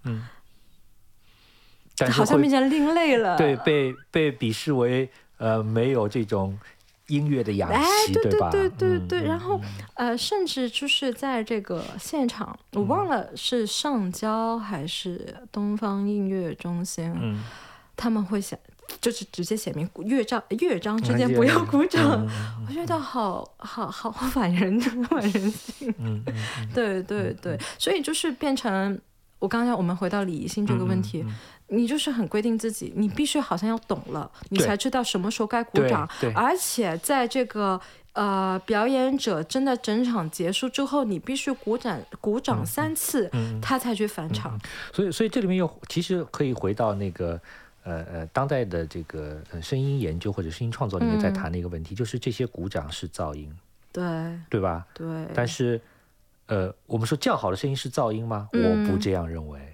[2.11, 3.37] 好像变成另类了。
[3.37, 6.59] 对被被鄙视为呃没有这种
[7.13, 8.51] 音乐的雅哎，对，对吧？
[8.51, 9.61] 对对对，然后
[9.95, 17.43] 呃，甚至就是在这个现场，我忘了是上交还是东方音乐中心，嗯。
[17.95, 18.59] 他们会写，
[19.01, 22.29] 就是直接写明乐章乐章之嗯间不要鼓掌，嗯
[22.67, 25.95] 我觉得好好好好反人反人性。
[25.99, 26.69] 嗯嗯嗯。
[26.75, 28.99] 对对对，所以就是变成
[29.39, 31.35] 我刚才我们回到礼仪性这个问题，嗯
[31.73, 37.81] 你就是很规定自己，你必须好像要懂了，你才知道什么时候该鼓掌，而且在这个。
[38.15, 44.61] 呃，表演者真的整场结束之后，你必须鼓掌鼓掌三次，嗯他才去返场。
[44.93, 47.41] 所以，所以这里面又其实可以回到那个
[47.85, 53.51] 呃呃当代的这个呃声音研究或者声音创作里面在嗯谈的一个问题，就是这些鼓掌是噪音，
[53.91, 54.05] 对
[54.51, 54.87] 对吧？
[54.93, 55.81] 对，但是
[56.49, 58.47] 呃，我们说较好的声音是噪音吗？
[58.53, 59.72] 我不这样认为，嗯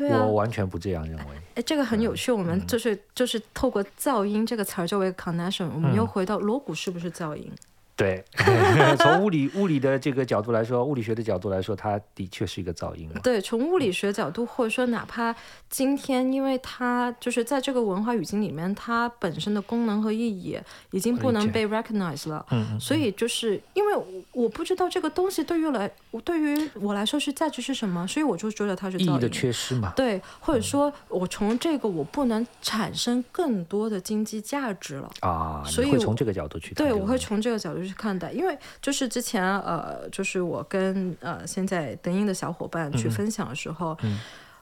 [0.00, 1.24] 对啊我，完全不这样认为。
[1.56, 2.32] 哎，这个很有趣。
[2.32, 7.52] 我们就是就是透过噪音这个词儿作为 connection，我们又回到锣鼓是不是噪音？
[8.00, 8.24] 对，
[8.96, 13.20] 从物理物理的这个角度来说，物理学的角度来说，它的确是一个噪音嘛。
[13.22, 15.36] 对，从物理学角度，或者说哪怕
[15.68, 20.58] 今天，因为它就是在这个文化语境里面，它本身的功能和意义
[20.92, 22.46] 已经不能被 recognize 了。
[22.50, 25.90] 嗯所以就是因为我我不知道这个东西对于来
[26.24, 29.30] 对于我来说是价值是什么，所以我就觉得它是意义的噪音。
[29.30, 29.92] 缺失嘛。
[29.94, 35.10] 对，或者说我从这个我不能产生更多的经济价值了。
[35.20, 43.96] 啊，所以我会从这个角度去对，我会从这个角度去看待，因为就是之前呃，就是我跟呃现在德音的小伙伴去分享的时候，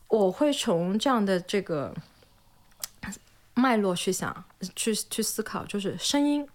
[0.08, 1.94] 我会从这样的这个
[3.54, 4.44] 脉络去想，
[4.76, 6.46] 去去思考，就是声音，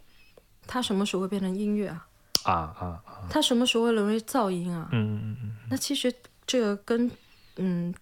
[0.66, 2.08] 它什么时候会变成音乐啊？
[2.44, 4.90] 啊啊啊，它什么时候会沦为噪音啊？
[4.92, 5.56] 嗯嗯嗯。
[5.70, 6.14] 那其实
[6.46, 7.10] 这个跟
[7.58, 7.94] 嗯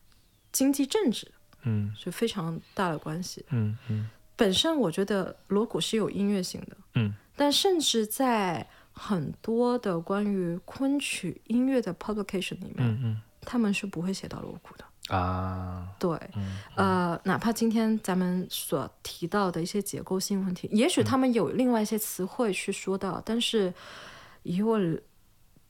[0.52, 1.32] 经济政治
[1.64, 1.94] 嗯。
[1.96, 3.46] 是非常大的关系。
[3.50, 4.10] 嗯嗯。
[4.36, 13.22] 本身我觉得锣鼓是有音乐性的，嗯但甚至在很多的关于昆曲音乐的 publication 里面，嗯嗯。
[13.44, 14.86] 他们是不会写到锣鼓的。
[15.16, 16.16] 啊，对，
[16.76, 23.74] 呃，哪怕今天咱们所提到的一些结构性问题，也许他们有另外一些词汇去说到，但是
[24.44, 24.80] 以我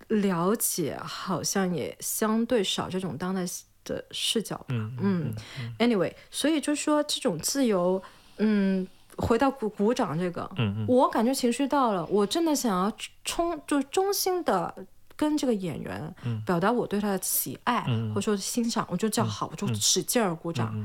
[0.09, 3.45] 了解好像也相对少这种当代
[3.85, 4.65] 的视角吧。
[4.99, 5.33] 嗯
[5.79, 8.03] ，anyway，所以就说这种自由，
[8.37, 8.85] 嗯，
[9.17, 12.91] 回到鼓鼓掌这个，嗯我感觉情绪到了，我真的想要
[13.23, 14.73] 冲，就衷心的
[15.15, 16.13] 跟这个演员
[16.45, 20.75] 表达我对他的喜爱、或者说欣赏，我就叫好，我就使劲儿鼓掌，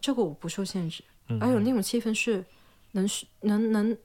[0.00, 1.02] 这个我不受限制，
[1.40, 2.44] 而有那种气氛是
[2.92, 3.08] 能
[3.40, 3.96] 能能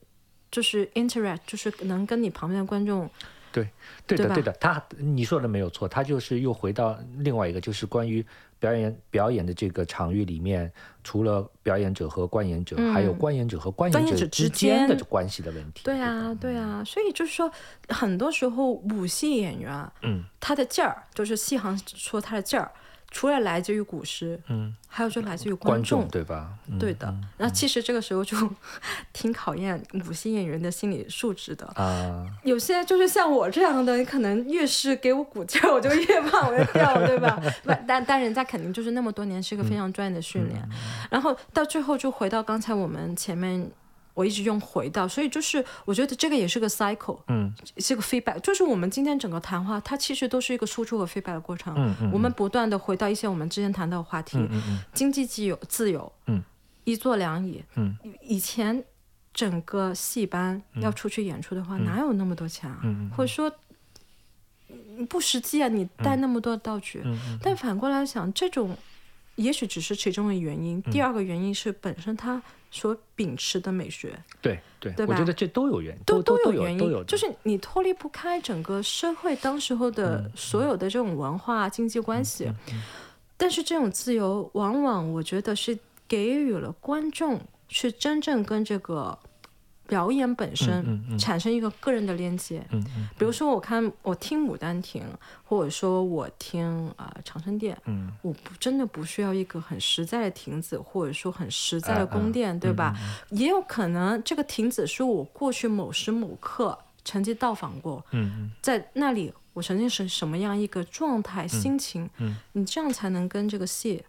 [0.50, 3.08] 就是 interact，就是能跟你旁边的观众。
[3.52, 3.68] 对，
[4.06, 8.24] 对的，对对的，他你说的没有错，他就是又回到另外一个，就是关于
[8.58, 10.70] 表演表演的这个场域里面，
[11.04, 15.82] 除了表演者和观演者，还有观演者和观演者之之间的关系的问题。
[15.84, 17.50] 对啊，对啊，所以就是说，
[17.88, 22.70] 很多时候武戏演员，啊嗯，他的劲儿，就是戏行说他的劲儿，
[23.10, 26.50] 除了来自于古诗，嗯，还有就来自于观众，对吧？
[26.68, 27.14] 嗯对的。
[27.38, 28.36] 那其实这个时候就
[29.12, 31.66] 挺考验五星演员的心理素质的。
[31.74, 37.40] 啊，有些就是像我这样的，你可能越是给我鼓劲儿，我就越往越掉，对吧？
[37.64, 40.62] 不，但但人家肯定就是那么多年是一个非常专业的训练，
[41.10, 43.70] 然后到最后就回到刚才我们前面。
[44.18, 51.72] 我一直用回到，所以就是我觉得这个也是个 cycle，嗯，是个 feedback，就是我们今天整个谈话，它其实都是一个输出和 feedback 的过程。
[51.76, 56.42] 嗯嗯我们不断的回到一些我们之前谈到的话题，嗯嗯经济自由，自由，嗯，
[56.82, 58.82] 一坐两椅，嗯，以前
[59.32, 62.80] 整个戏班要出去演出的话，哪有那么多钱啊？
[62.82, 63.48] 嗯或者说
[64.68, 67.02] 嗯不实际啊，你带那么多道具。
[67.04, 67.38] 嗯嗯。
[67.40, 68.76] 但反过来想，这种
[69.38, 70.92] 也许只是其中的原因，嗯。
[70.92, 74.12] 第二个原因是本身他所秉持的美学。
[74.42, 82.50] 对对，对觉得这都有原因，都都都有原因，就是你脱离不开整个社会当时候嗯的所有的这种文化、经济关系。
[83.36, 89.16] 但是这种自由，往往我觉得是给予了观众去真正跟这个
[89.88, 92.62] 表演本身产生一个个人的连接。
[92.70, 95.02] 嗯嗯比如说，我看我听《牡丹亭》，
[95.42, 102.94] 或者说我听啊、呃长生殿，嗯我不真的不需要一个很实在的亭子，或者说很实在的宫殿，对吧？
[103.30, 114.04] 也有可能这个亭子是我过去某时某刻曾经到访过，嗯在那里我曾经是什么样一个状态、心情，嗯你这样才能跟这个戏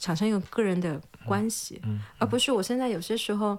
[0.00, 3.56] 产生一个个人的关系，嗯而不是我现在有些时候。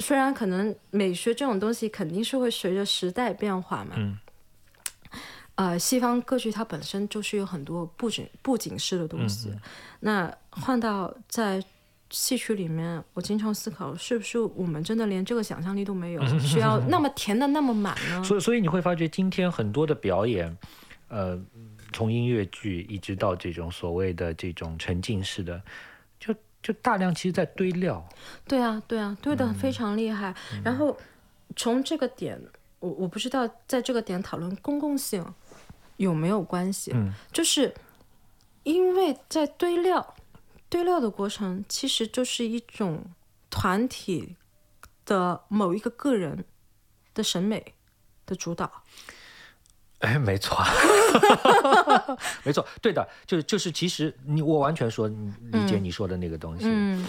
[0.00, 4.18] 虽然可能美学这种东西肯定是会随着时代变化嘛，嗯
[5.56, 9.60] 呃，西方歌剧它本身就是有很多布景布景式的东西，嗯
[10.00, 11.62] 那换到在
[12.08, 18.24] 戏曲里面，我经常思考，是不是我们真的连这个想象力都没有， 需要那么填的那么满呢？
[18.24, 20.56] 所以所以你会发觉今天很多的表演，
[21.08, 21.38] 呃，
[21.92, 25.60] 从音乐剧一直到这种所谓的这种沉浸式的，
[26.62, 28.06] 就就大量其实在堆料。
[28.46, 30.34] 对啊，对啊，对嗯的非常厉害。
[30.64, 30.96] 然后
[31.56, 32.40] 从这个点，
[32.78, 35.24] 我我不知道在这个点讨论公共性
[35.96, 37.74] 有没有关系，嗯就是
[38.62, 40.14] 因为在堆料
[40.68, 43.04] 堆料的过程，其实就是一种
[43.48, 44.36] 团体
[45.04, 46.44] 的某一个个人
[47.14, 47.74] 的审美
[48.26, 48.70] 的主导。
[50.00, 50.56] 哎，没错，
[52.44, 56.64] 没错，对的，就就是其实你我完全说理解你说的那个东西。
[56.66, 57.06] 嗯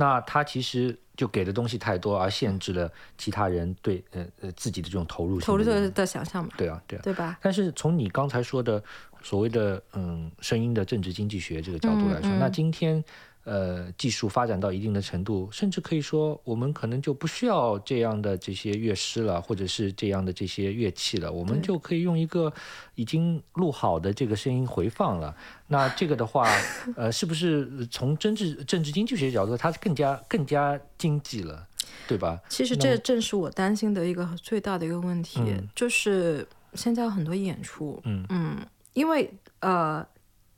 [0.00, 7.02] 那他其实就给的东西太多，而限制了其他人对呃呃自己的这种投入投入的想象嘛，对啊，对啊。
[7.02, 7.36] 对吧？
[7.42, 8.80] 但是从你刚才说的
[9.24, 13.02] 所谓的嗯声音的政治经济学这个角度来说，嗯嗯那今天
[13.48, 22.52] 呃技术发展到一定的程度，甚至可以说我们可能就不需要这样的这些乐师了，或者是这样的这些乐器了，我们就可以用一个
[22.94, 25.34] 已经录好的这个声音回放了。
[25.68, 26.46] 那这个的话，
[26.96, 31.66] 呃，是不是从政治政治经济学角度，它更加更加经济了，
[32.06, 32.38] 对吧？
[32.48, 38.56] 其实这正是我担心的一个最大的一个问题，嗯就是现在有很多演出，嗯嗯
[38.94, 39.30] 因为
[39.60, 40.04] 呃，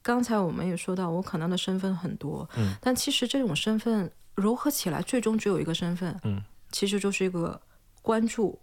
[0.03, 2.75] 刚才我们也说到，我可能的身份很多，嗯。
[2.81, 6.43] 但其实这种身份糅合起来，最终只有一个身份，嗯。
[6.73, 7.61] 其实就是一个
[8.01, 8.59] 关注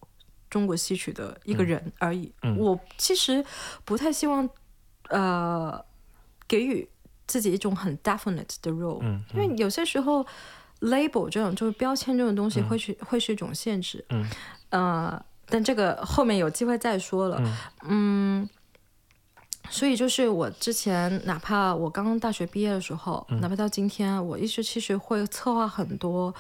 [0.50, 2.34] 中国戏曲的一个人而已。
[2.42, 2.58] 嗯。
[2.58, 3.44] 我其实
[3.86, 4.50] 不太希望
[5.10, 5.84] 呃
[6.48, 6.88] 给予
[7.28, 10.26] 自己一种很 definite 的 role，、嗯因为有些时候
[10.80, 14.26] label 这种就是标签这种东西会是、会是一种限制，嗯。
[14.70, 17.42] 呃，但这个后面有机会再说了，
[17.84, 18.48] 嗯
[19.70, 23.40] 所以就是我之前，哪怕我刚刚大学毕业的时候，嗯。
[23.42, 26.34] 哪怕到今天，我一直其实会策划很多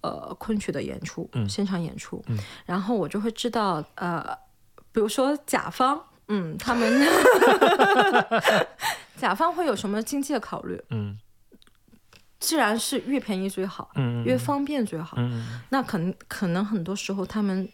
[0.00, 2.24] 呃昆曲的演出，嗯现场演出，
[2.64, 4.24] 然后我就会知道，呃，
[4.92, 7.06] 比如说甲方，嗯，他们
[9.16, 10.82] 甲方会有什么经济的考虑？
[10.90, 11.18] 嗯。
[12.38, 15.14] 自然是越便宜最好，嗯越方便最好。
[15.18, 15.60] 嗯。
[15.68, 17.68] 那可能可能很多时候他们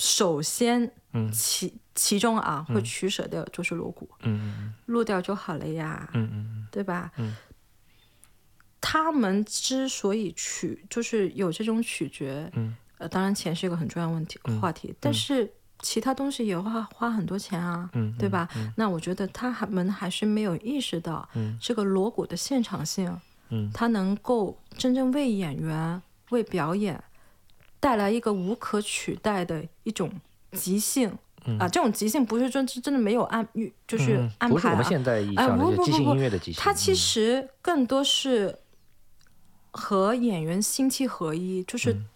[0.00, 1.30] 首先嗯。
[1.30, 7.10] 起其中啊会取舍掉就是锣鼓，嗯录掉就好了呀，嗯嗯对吧？
[7.16, 7.34] 嗯。
[8.80, 12.76] 他们之所以取，就是有这种取决，嗯。
[12.98, 18.48] 呃，当然钱是一个很重要问题、话题，但是其他东西也花花很多钱啊，嗯对吧？
[18.76, 21.58] 那我觉得他还们还是没有意识到，嗯。
[21.60, 23.70] 这个锣鼓的现场性，嗯。
[23.74, 27.02] 它能够真正为演员为表演
[27.80, 30.12] 带来一个无可取代的一种
[30.52, 31.18] 即兴。
[31.58, 34.50] 啊，这种即兴不是真真的没有安预，就是嗯安排啊。
[34.50, 38.58] 不是我们，现在意义哎上的即兴音乐的即兴，它其嗯实更多是
[39.70, 42.06] 和演员心气合一，就是嗯。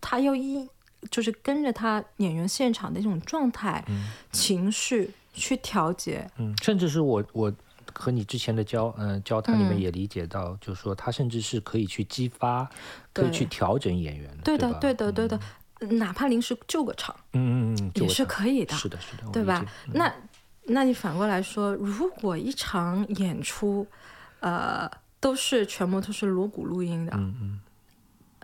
[0.00, 0.66] 他要一
[1.10, 3.84] 就是跟着他演员现场的一种状态、
[4.30, 6.24] 情绪去调节。
[6.38, 7.52] 嗯，甚至是我我
[7.92, 9.80] 和你之前的交嗯、交谈里面嗯。
[9.80, 12.70] 也理解到，就是说他甚至是可以去激发，
[13.12, 15.40] 可以去调整演员的，对的，对的，对的，
[15.80, 19.64] 哪怕临时救个场嗯嗯嗯，也是可以的，是的，是的，对吧？
[19.86, 20.14] 嗯那
[20.70, 23.86] 那你反过来说，如果一场演出，
[24.40, 27.60] 呃，都是全部都是锣鼓录音的，嗯嗯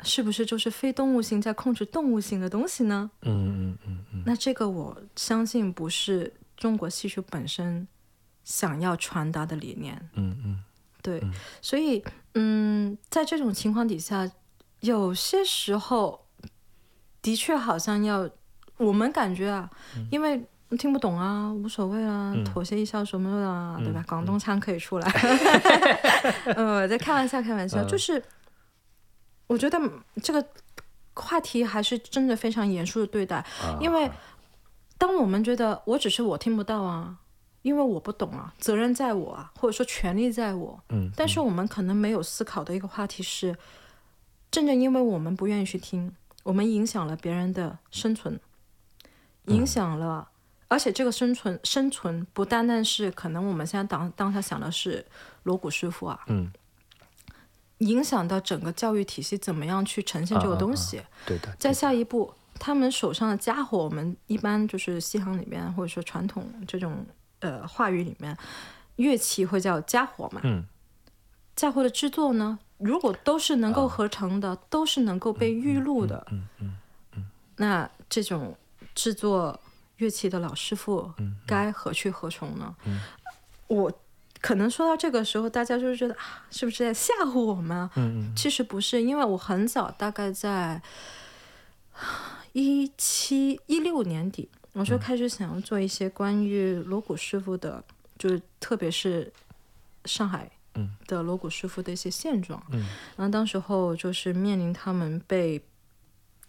[0.02, 3.10] 是不是就是非动物性在控制动物性的东西呢？
[3.22, 7.86] 嗯嗯嗯嗯那这个我相信不是中国戏曲本身
[8.42, 10.08] 想要传达的理念。
[10.14, 10.64] 嗯嗯
[11.02, 11.22] 对，
[11.60, 12.02] 所以
[12.34, 14.30] 嗯，在这种情况底下，
[14.80, 16.23] 有些时候
[17.24, 18.28] 的确好像要
[18.76, 19.70] 我们感觉啊，
[20.10, 20.44] 因为
[20.78, 24.04] 听不懂啊，无所谓啦，妥协一下什么的啊，对吧？
[24.06, 25.08] 广东腔可以出来，
[26.54, 28.22] 呃，我在开玩笑，开玩笑，就是
[29.46, 29.80] 我觉得
[30.22, 30.46] 这个
[31.14, 34.10] 话题还是真的非常严肃的对待，啊因为
[34.98, 37.16] 当我们觉得我只是我听不到啊，
[37.62, 43.56] 因为我不懂啊，责任在我啊，或者说权利在我，嗯，但是我们可能没有思考的一个话题是，
[44.50, 46.12] 正正因为我们不愿意去听，
[46.44, 48.38] 我们影响了别人的生存，
[49.46, 50.28] 影响了，
[50.68, 55.04] 而且这个生存生存不单单是可能我们现在当当下想的是
[55.42, 56.52] 锣鼓师傅啊，嗯，
[57.78, 61.02] 影响到整个教育体系怎么样去呈现这个啊啊啊东西。
[61.26, 67.04] 对的，再下一步，他们手上的家伙，我们一般就是西行里面或者说传统这种
[67.40, 68.36] 呃话语里面，
[68.96, 70.40] 乐器会叫家伙嘛。
[70.44, 70.64] 嗯。
[71.56, 76.76] 家伙的制作呢，如果都是能够合成的，都是能够被预录的，嗯嗯
[77.56, 78.56] 那这种
[78.94, 79.58] 制作
[79.98, 81.12] 乐器的老师傅
[81.46, 82.74] 该何去何从呢？
[83.68, 83.92] 我
[84.40, 87.90] 可能说到这个时候，大家就是觉得啊，是不是在吓唬我们啊？
[87.94, 88.36] 嗯嗯。
[88.36, 90.82] 其实不是，因为我很早，大概在
[92.52, 97.82] 一七一六年底，我就开始想要做一些关于锣鼓师傅的，
[98.18, 99.32] 就是特别是
[100.04, 102.62] 上海嗯的锣鼓师傅的一些现状。
[102.70, 102.80] 嗯
[103.16, 105.62] 然后当时候就是面临他们被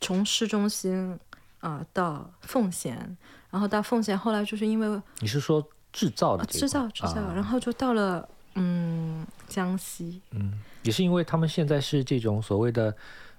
[0.01, 1.19] 从市中心
[1.59, 3.17] 啊、到奉贤，
[3.49, 10.21] 然后到奉贤，后来就是因为你是说制造的啊制造制造，啊然后就到了嗯江西。
[10.31, 12.95] 嗯，也是因为他们现在是这种所谓的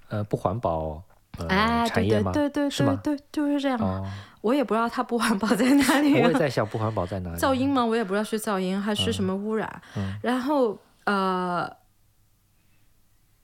[0.09, 1.01] 呃不环保
[1.39, 2.33] 呃哎，对产业吗？
[2.33, 2.99] 对对对是吗？
[3.05, 3.79] 对对，就是这样。
[3.79, 4.05] 哦，
[4.47, 7.37] 我也不知道它不环保在哪里、啊我也，在想不环保在哪里？
[7.41, 7.85] 噪音吗？
[7.85, 9.83] 我也不知道是噪音还是什么污染。
[9.97, 11.69] 嗯然后呃，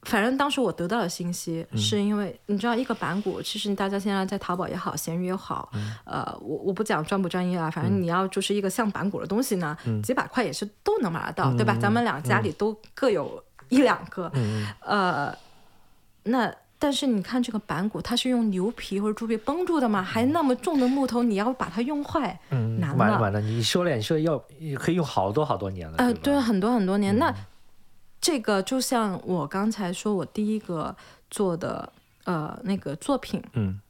[0.02, 11.76] 反正当时我得到的信息，嗯是因为你知道，一个板鼓，其实大家现在在淘宝也好，闲鱼也好，嗯呃，我我不讲专不专业啊，反正你要就是一个像板鼓的东西呢，嗯几百块也是都能买得到，对吧？
[11.80, 15.36] 咱们俩家里都各有一两个，嗯呃，
[16.22, 16.54] 那。
[16.82, 23.20] 但是你看这个板骨，它是用牛皮或者猪皮绷住的嘛，还那么重的木头，你要把它用坏，嗯，难了完了。
[23.20, 24.36] 完了，你说了，你说要
[24.74, 26.40] 可以用好多好多年了，呃，对？
[26.40, 27.16] 很多很多年。
[27.18, 27.32] 那
[28.20, 30.96] 这个就像我刚才说，我第一个
[31.30, 31.92] 做的
[32.24, 33.80] 呃那个作品，嗯。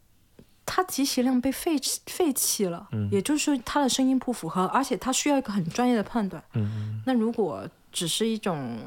[0.65, 3.09] 它极其量被废弃废弃了，嗯。
[3.11, 6.43] 也就是它的声音不符合，而且它需要一个很专业的判断。
[6.53, 8.79] 嗯那如果只是一种，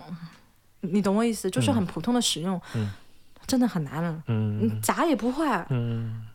[0.82, 2.90] 你懂我意思，就是很普通的使用，嗯
[3.46, 4.24] 真的很难了。
[4.28, 4.60] 嗯。
[4.60, 6.28] 你砸也不坏，嗯。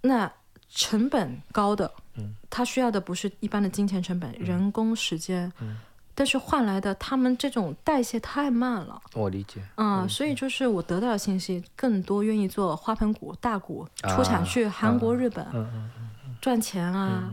[0.00, 0.30] 那
[0.68, 2.34] 成本高的，嗯。
[2.48, 5.76] 它需要的不是一般的金钱成本，人工时间，嗯。
[6.14, 8.98] 但是换来的他们这种代谢太慢了。
[9.12, 9.62] 我理解。
[9.74, 15.90] 啊、所以就是我得到的信息，更多愿意做花盆股、大股，出产啊去韩国、日本嗯
[16.24, 17.30] 嗯赚钱啊。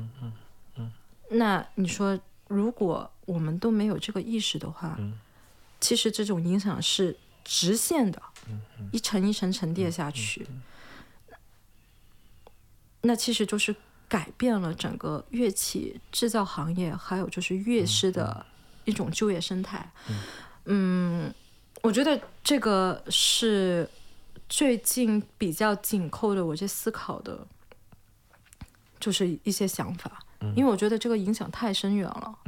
[1.30, 5.18] 那你说，如果我们都没有这个意识的话，嗯。
[5.80, 8.32] 其实这种影响是直线的，嗯
[8.91, 10.48] 一层一层沉淀下去。
[13.02, 13.76] 那其实就是
[14.08, 18.46] 改变了整个乐器制造行业，还有就是乐师的
[18.86, 19.91] 一种就业生态。
[20.66, 21.34] 嗯，
[21.82, 23.89] 我觉得这个是
[24.48, 27.46] 最近比较紧扣的我这思考的，
[29.00, 30.20] 就是一些想法。
[30.56, 32.39] 因为我觉得这个影响太深远了。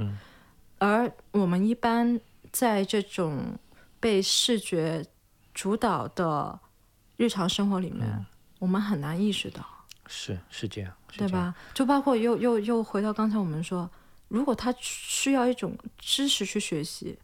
[0.78, 2.20] 而我们一般
[2.52, 3.58] 在这种
[4.00, 5.06] 被视觉
[5.56, 6.60] 主导的
[7.18, 8.26] 日常生活里面，
[8.60, 9.66] 我们很难意识到。
[10.08, 11.56] 是是这样，对吧？
[11.74, 13.90] 就包括又又又回到刚才我们说，
[14.28, 17.18] 如果他需要一种知识去学习，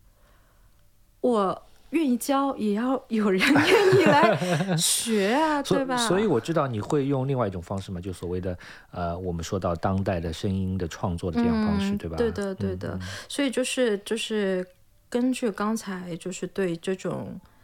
[1.19, 1.61] 我
[1.91, 4.35] 愿意教，也要有人愿意来
[4.77, 5.95] 学啊，对吧？
[5.97, 8.57] 所以我知道你会用另外一种方式嘛，就所谓的
[8.89, 12.17] 呃，我们说到当代的声音的创作的这样方式，对吧？
[12.17, 12.97] 对的，对的。
[13.29, 14.65] 所以就是就是
[15.07, 17.60] 根据刚才就是对这种啊，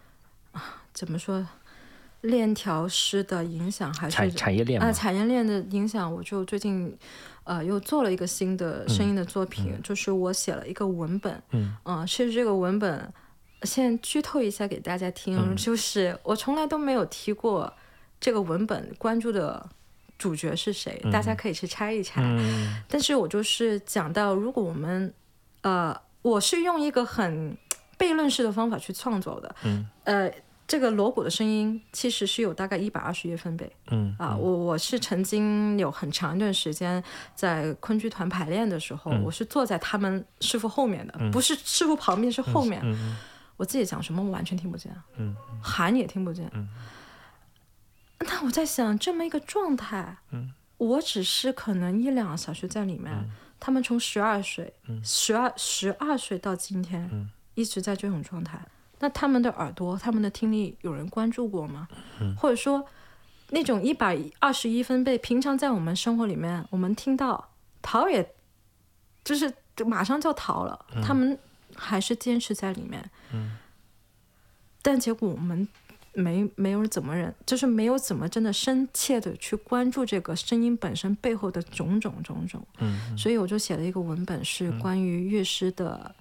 [0.97, 1.45] 怎么说？
[2.21, 6.97] 链条师的影响还是产产业链啊，产业链的影响，我就最近，
[7.43, 13.13] 呃，又做了一个新的声音的作品，就是我写了一个文本，嗯，啊，其实这个文本，
[13.61, 17.71] 先剧透一下给大家听，就是我从来都没有提过
[18.19, 19.69] 这个文本关注的
[20.17, 22.23] 主角是谁，大家可以去猜一猜，
[22.87, 25.13] 但是我就是讲到，如果我们，
[25.61, 27.55] 呃，我是用一个很
[27.99, 30.33] 悖论式的方法去创作的，嗯，呃。
[30.67, 37.01] 这个锣鼓的声音其实是有大概一百二十乐分贝，嗯啊，我我是曾经有很长一段时间
[37.33, 42.81] 在昆剧团排练的时候，我是坐在他们师傅后面的，不是师傅旁边，是后面，
[43.55, 46.67] 我自己讲什么我完全听不见，嗯，喊也听不见，嗯，
[48.19, 53.13] 那我在想这么一个状态，嗯，我只是可能一两个小时在里面，
[53.57, 58.59] 他们从十二岁，十二十二岁到今天，一直在这种状态。
[58.99, 61.87] 那他们的耳朵、他们的听力有人关注过吗？
[62.35, 62.83] 或者说，
[63.51, 67.49] 那种一百二十一分贝，平常在我们生活里面，我们听到
[67.83, 68.33] 逃，也
[69.23, 69.53] 就是
[69.85, 71.37] 马上就逃了，他们
[71.75, 73.07] 还是坚持在里面。
[74.81, 75.67] 但结果我们
[76.13, 82.65] 没没有怎么人，就是没有怎么真的深切的去关注这个声音本身背后的种种种种。
[83.15, 86.15] 所以我就写了一个文本，是关于乐师的。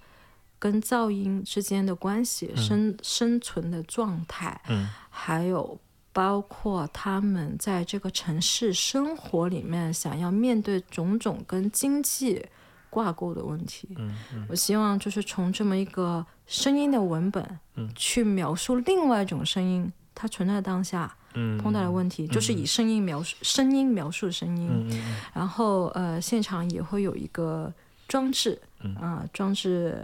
[0.58, 5.78] 跟噪音之间的关系，生生存的状态，嗯，还有
[6.12, 12.42] 包括他们在这个城市生活里面想要面对种种跟经济
[12.88, 25.02] 挂钩的问题，嗯嗯，我希望就是从这么一个声音的文本，嗯，去描述另外一种声音它存在当下，嗯，碰到的问题，就是以声音描述声音描述声音，
[25.34, 27.70] 然后呃，现场也会有一个
[28.08, 28.58] 装置，
[28.98, 30.02] 啊，装置。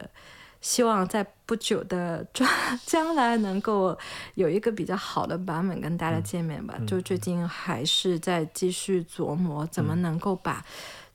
[0.62, 2.48] 希望在不久的将
[2.86, 3.98] 将来能够
[4.36, 6.78] 有一个比较好的版本跟大家见面吧。
[6.86, 10.64] 就最近还是在继续琢磨怎么能够把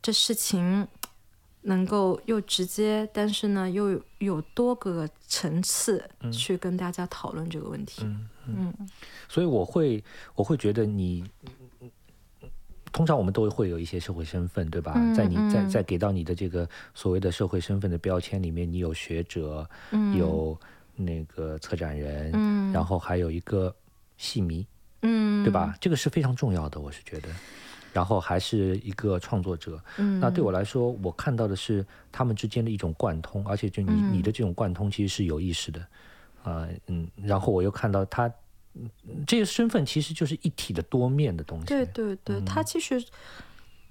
[0.01, 0.87] 这事情
[1.61, 8.03] 能够又直接，但是呢又有多个层次去跟大家讨论这个问题。
[8.03, 8.89] 嗯嗯，
[9.27, 10.03] 所以我会
[10.35, 11.23] 我会觉得你。
[12.97, 14.93] 通常我们都会有一些社会身份，对吧？
[15.15, 19.69] 在你在在给到你的这个所谓的社会身份的标签里面，你有学者，
[20.17, 20.59] 有
[20.95, 22.31] 那个策展人，
[22.71, 23.71] 然后还有一个
[24.17, 24.65] 戏迷，
[25.03, 25.75] 嗯，对吧？
[25.79, 27.29] 这个是非常重要的，我是觉得。
[27.93, 29.79] 然后还是一个创作者，
[30.19, 35.79] 那对我来说，我看到的是他们之间的一种贯通，而且就你你的这种贯通其实是有意识的，
[36.43, 38.27] 啊嗯，然后我又看到他。
[39.25, 41.65] 这个身份其实就是一体的多面的东西。
[41.65, 43.03] 对对对，它其实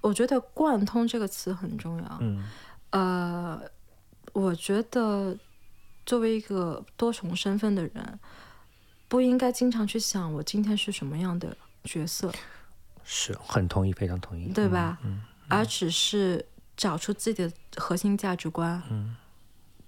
[0.01, 2.19] 我觉得“贯通”这个词很重要。
[2.21, 2.45] 嗯，
[2.91, 3.61] 呃，
[4.33, 5.37] 我觉得
[6.05, 8.19] 作为一个多重身份的人，
[9.09, 12.33] 不应该经常去想我今天是什么样的角色。
[13.03, 14.99] 是很同意，非常同意，对吧？
[15.05, 16.45] 嗯，而只是
[16.77, 19.17] 找出自己的核心价值观，嗯，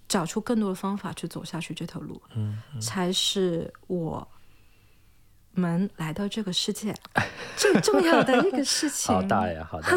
[0.08, 4.26] 找出更多的方法去走下去这条路，嗯，才是我。
[5.58, 6.94] 们来到这个世界
[7.56, 9.14] 最重要的一个事情。
[9.14, 9.88] 好大呀，好大。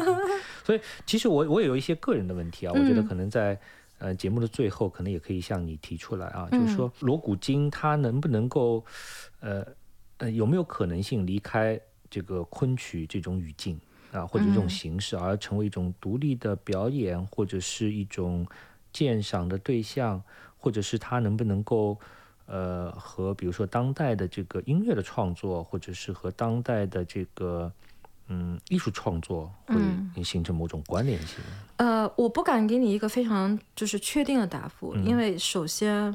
[0.64, 3.58] 所以其实我我也有一些个人的问题啊，我觉得可能在
[3.98, 8.84] 呃节目的最后，可能也可以向你提出来啊，就是说锣鼓经它能不能够
[9.40, 9.64] 呃
[10.16, 11.78] 呃有没有可能性离开
[12.08, 13.78] 这个昆曲这种语境
[14.10, 18.46] 啊，或者这种形式，而成为一种独立的表演，或者是一种
[18.92, 20.22] 鉴赏的对象，
[20.56, 22.00] 或者是它能不能够。
[22.46, 27.72] 呃，和比如说当代的这个音乐的创作，或者是和当代的这个
[28.28, 31.38] 嗯艺术创作，会形成某种关联性。
[31.76, 36.14] 呃，我不敢给你一个非常就是确定的答复，因为首先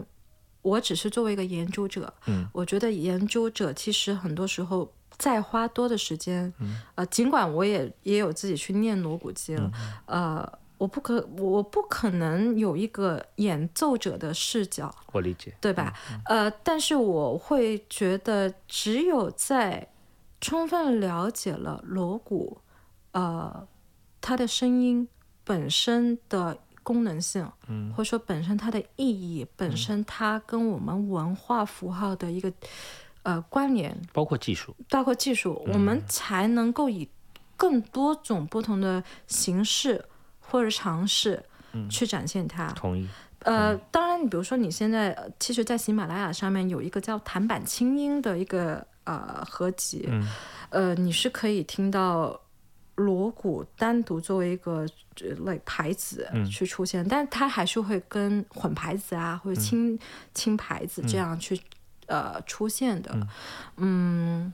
[0.61, 9.57] 我只是作为一个研究者，嗯，我觉得研究者其实很多时候再花多的时间，嗯，呃，尽管我也也有自己去念锣鼓经，
[10.05, 10.59] 呃。
[10.79, 15.93] 我不可，我不可能有一个演奏者的视角，我理解，对吧？
[16.25, 19.89] 呃，但是我会觉得，只有在
[20.39, 22.61] 充分了解了锣鼓，
[23.11, 23.67] 呃，
[24.21, 25.05] 它的声音
[25.43, 32.51] 本身的功能性，嗯，或者说本身它的意义，本身它跟我们文化符号的一个
[33.23, 37.09] 呃关联，包括技术，包括技术，我们才能够以
[37.57, 40.05] 更多种不同的形式
[40.49, 41.43] 或者尝试
[41.89, 42.67] 去展现它。
[42.73, 43.07] 同意。
[43.39, 50.27] 呃，当然，你比如说你现在，呃其实，在喜马拉雅上面有一个叫弹板清音的一个呃合集，嗯。
[50.71, 52.39] 呃，你是可以听到
[52.95, 54.85] 锣鼓单独作为一个
[55.45, 59.97] 类牌子去出现，但它还是会跟混牌子啊或者轻、
[60.33, 61.59] 轻牌子这样去、
[62.07, 63.17] 呃出现的，
[63.77, 64.51] 嗯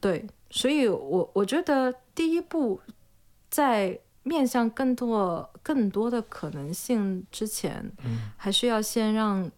[0.00, 2.80] 对，所以我我觉得第一步
[3.50, 3.98] 在
[4.28, 7.90] 面向更多更多的可能性之前，
[8.36, 9.50] 还是要先让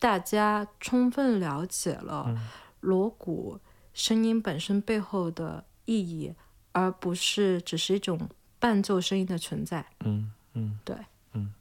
[0.00, 2.34] 大家充分了解了
[2.80, 3.60] 锣鼓
[3.92, 6.34] 声音本身背后的意义，
[6.72, 9.86] 而不是只是一种伴奏声音的存在。
[10.00, 10.96] 嗯嗯，对，
[11.32, 11.52] 嗯。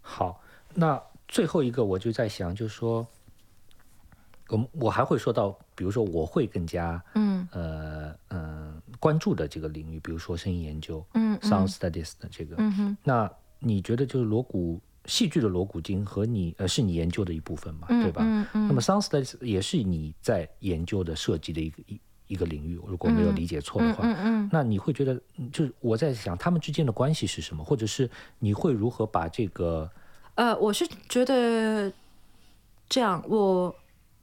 [0.00, 0.40] 好，
[0.74, 3.06] 那最后一个我就在想，就是说，
[4.48, 7.48] 我们我还会说到，比如说我会更加嗯。
[7.52, 8.73] 呃呃
[9.04, 12.96] 关注的这个领域，比如说声音研究，嗯 sound studies 的这个，嗯哼。
[13.04, 18.22] 那你觉得就是锣鼓戏剧的锣鼓经和你呃是你研究的一部分嘛，对吧？
[18.24, 18.66] 嗯嗯。
[18.66, 24.48] 那么 sound studies 也是你在研究的设计的一个一一个领域，如果没有理解错的话，嗯嗯。
[24.50, 29.90] 那你会觉得，嗯就是我在想他们之间的关系是什么，或者是你会如何把这个
[30.36, 31.92] 呃，我是觉得
[32.88, 33.76] 这样，我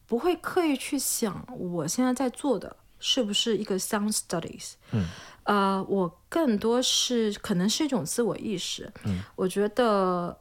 [0.08, 4.76] 不会刻意去想我现在在做的是不是一个 sound studies。
[4.92, 5.06] 嗯。
[5.44, 8.90] 呃，我更多是可能是一种自我意识。
[9.04, 9.22] 嗯。
[9.36, 10.40] 我觉得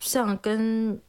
[0.00, 1.00] 像跟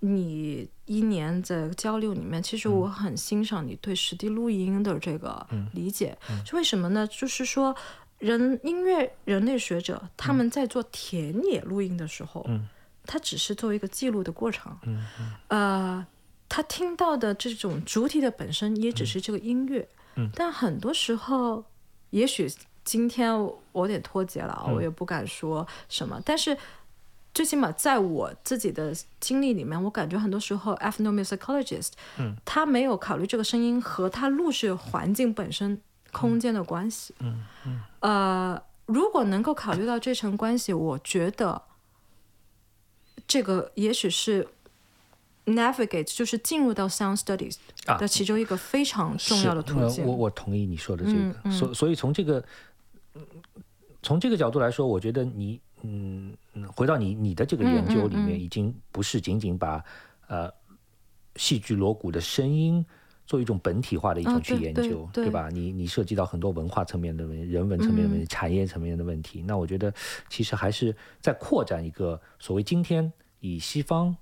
[0.00, 6.16] 你一年的交流里面，其实我很欣赏你对实地录音的这个理解。
[6.46, 7.06] 是为什么呢？
[7.06, 7.76] 就是说。
[8.20, 12.66] 人音乐人类学者他们在做田野录音的时候，嗯
[13.04, 15.04] 他只是作为一个记录的过程，嗯
[15.48, 16.06] 呃，
[16.48, 19.86] 他听到的这种主体的本身也只是这个音乐，
[20.16, 20.30] 嗯。
[20.34, 21.64] 但很多时候，
[22.10, 22.50] 也许
[22.84, 23.34] 今天
[23.72, 26.56] 我有点脱节了我也不敢说什么，但是
[27.32, 35.80] 最起码在我自己的经历里面，我感觉很多时候，ethnomusicologist，嗯，他没有考虑这个声音和他录制环境本身
[36.12, 37.80] 空间的关系，嗯嗯。
[38.00, 41.62] 呃，如果能够考虑到这层关系，我觉得
[43.26, 44.46] 这个也许是
[45.46, 50.04] navigate，就是进入到 sound studies 啊的其中一个非常重要的途径。
[50.06, 52.44] 我我同意你说的这个，所所以从这个
[53.14, 53.22] 嗯
[54.02, 59.84] 从这个角度来说，我觉得你嗯嗯，回到你你的这个研究里面，已经不是仅仅把
[60.28, 60.52] 呃
[61.36, 62.84] 戏剧锣鼓的声音。
[63.26, 65.48] 做一种本体化的一种啊去研对对究，对吧？
[65.48, 69.40] 你你涉及到很多文化层面的问题、人文层面的问题、嗯产业层面的问题。
[69.40, 69.90] 那我觉得
[70.28, 74.14] 其实还是在扩展一个所谓今天以西方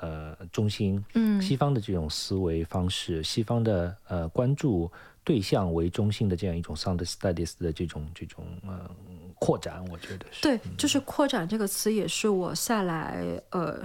[0.00, 1.40] 呃中心嗯。
[1.40, 4.90] 西方的这种思维方式，西方的呃关注
[5.24, 8.90] 对象为中心的这样一种 sound studies 的这种这种呃
[9.38, 10.42] 扩展，我觉得是。
[10.42, 13.78] 对，就是扩展这个词也是我下来呃，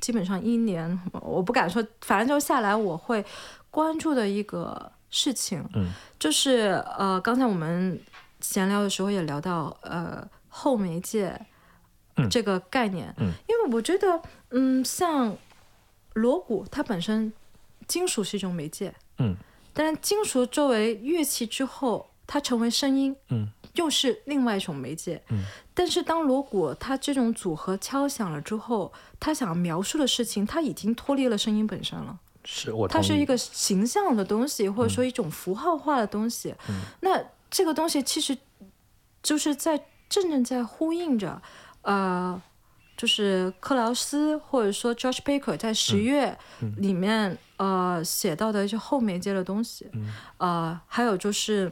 [0.00, 3.24] 基本上一年，我不敢说，反正就下来我会
[3.70, 5.64] 关注的一个事情。
[5.74, 8.00] 嗯，就是呃，刚才我们
[8.40, 11.46] 闲聊的时候也聊到呃后媒介嗯
[12.28, 13.32] 这个概念，嗯。
[13.48, 14.20] 因为我觉得
[14.50, 15.36] 嗯，像
[16.14, 17.32] 锣鼓它本身
[17.86, 19.36] 金属是一种媒介，嗯。
[19.72, 23.48] 但是金属作为乐器之后，它成为声音，嗯。
[23.74, 25.22] 又是另外一种媒介。
[25.30, 25.44] 嗯。
[25.72, 32.18] 但是当锣鼓它这种组合敲响了之后，它想描述的事情，它已经脱离了声音本身了。
[32.44, 36.52] 是我它是一个形象的东西，或者说一种符号化的东西。
[37.00, 38.36] 那这个东西其实
[39.22, 41.40] 就是在正正在呼应着，
[41.82, 42.40] 呃，
[42.96, 46.36] 就是克劳斯或者说 George Baker 在十月
[46.78, 49.90] 里面、呃写到的一些后媒介的东西，
[50.38, 51.70] 呃，还有就是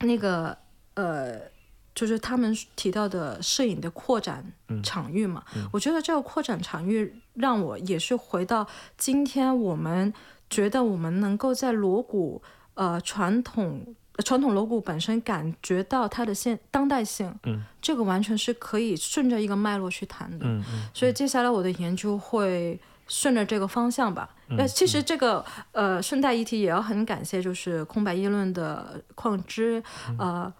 [0.00, 0.58] 那个
[0.94, 1.50] 呃。
[1.92, 4.52] 就是他们提到的摄影的扩展
[4.82, 8.66] 场域嘛，我觉得这个扩展场域让我也是回到
[8.96, 10.10] 今天我们
[10.48, 12.40] 觉得我们能够在锣鼓
[12.74, 24.28] 呃传统呃传统锣鼓本身感觉到它的现当代性，嗯，这个完全是可以顺着一个脉络去谈的，嗯嗯所以接下来我的研究会顺着这个方向吧。
[24.48, 29.82] 那、其实这个呃顺带一提，也要很感谢就是空白议论的矿之，
[30.18, 30.52] 呃，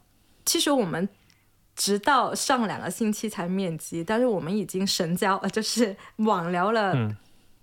[0.44, 1.08] 其实我们。
[1.76, 7.16] 直到上两个星期才面基，但是我们已经神交，呃， 就是网聊了嗯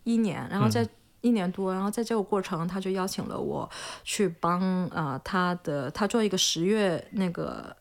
[0.05, 0.87] 一年，然后在
[1.21, 3.69] 一年多，然后在这个过程，他就邀请了我
[4.03, 7.75] 去帮呃他的他做一个十月那个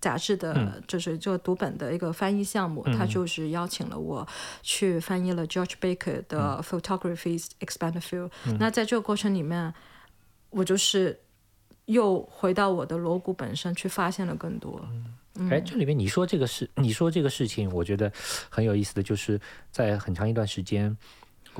[0.00, 4.26] 杂志的，就是做读本的一个翻译项目，他就是邀请了我
[4.62, 8.28] 去翻译了 George Baker 的 Photography Expanded View。
[8.58, 9.72] 那在这个过程里面，
[10.50, 11.20] 我就是
[11.84, 14.84] 又回到我的锣鼓本身去发现了更多。
[15.48, 18.12] 哎，这里面你说这个事，你说这个事情，我觉得
[18.50, 19.40] 很有意思的就是
[19.70, 20.94] 在很长一段时间。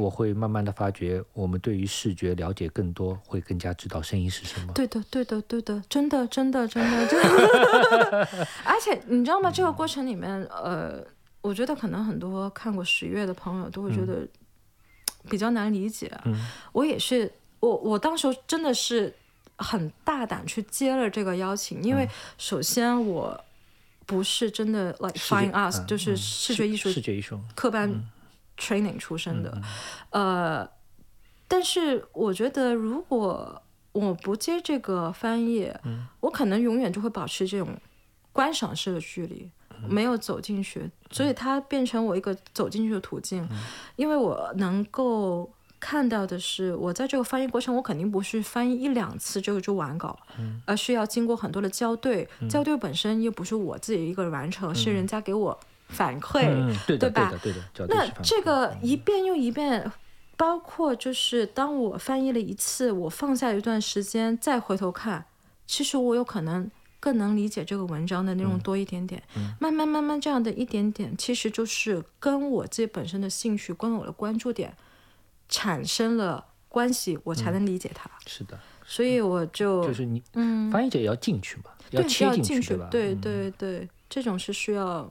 [0.01, 4.73] 我会慢慢的发觉，我们对于视觉了解更多，会更加知道声音是什么。
[4.73, 8.29] 对的，对的，对的，真的，真的，真的，真的。
[8.65, 9.51] 而且你知道吗？
[9.51, 11.05] 这个过程里面，呃，
[11.43, 14.27] 我觉得可能很多看过十月的朋友都会觉得
[15.29, 16.11] 比较难理解。
[16.25, 16.35] 嗯。
[16.73, 17.31] 我也是，
[17.61, 19.15] 我我当时真的是
[19.57, 23.39] 很大胆去接了这个邀请，因为首先我
[24.07, 28.03] 不是真的 like fine arts，就是视觉艺术，视觉艺术科班。
[28.61, 29.63] Training 出身的，
[30.11, 30.69] 呃，
[31.49, 33.61] 但是我觉得如果
[33.93, 35.73] 我不接这个翻译，
[36.21, 37.77] 我可能永远就会保持这种
[38.33, 39.51] 观赏式的距离，
[39.89, 43.49] 没有走进去，所以它变成我一个走进去的途径，
[43.97, 45.51] 因为我能够
[45.81, 50.17] 看到的是，我在这个翻译过程，我肯定不是翻译一两次这个就完稿，
[50.67, 55.59] 而是要经过很多的校对，校对本身又不是我自己一个人完成，是人家给我。
[55.91, 56.43] 反馈，
[56.87, 57.33] 对吧？
[57.43, 59.91] 对的，那这个一遍又一遍，
[60.37, 65.27] 包括就是当我翻译了一次，我放下一段时间再回头看，
[65.67, 69.23] 其实我有可能更能理解这个文章的内容多一点点。
[69.59, 74.75] 慢慢慢慢这样的一点点，其实就是跟我自己本身的兴趣、跟我的关注点
[75.49, 78.09] 产生了关系，我才能理解它。
[78.27, 82.89] 是的，所以我就就是你，嗯，翻译者也要进去嘛，要切进去，对吧？
[82.91, 85.07] 对对对，这种是需要。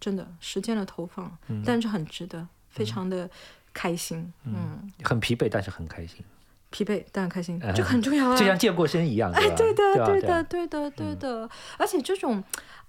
[0.00, 3.28] 真的时间的投放，但是很值得，非常的
[3.72, 6.24] 开心，嗯，很疲惫，但是很开心，
[6.70, 12.42] 疲惫但很开心，这很重要啊，就像健过身一样，哎，对的，对的，对的，对的，而且这种，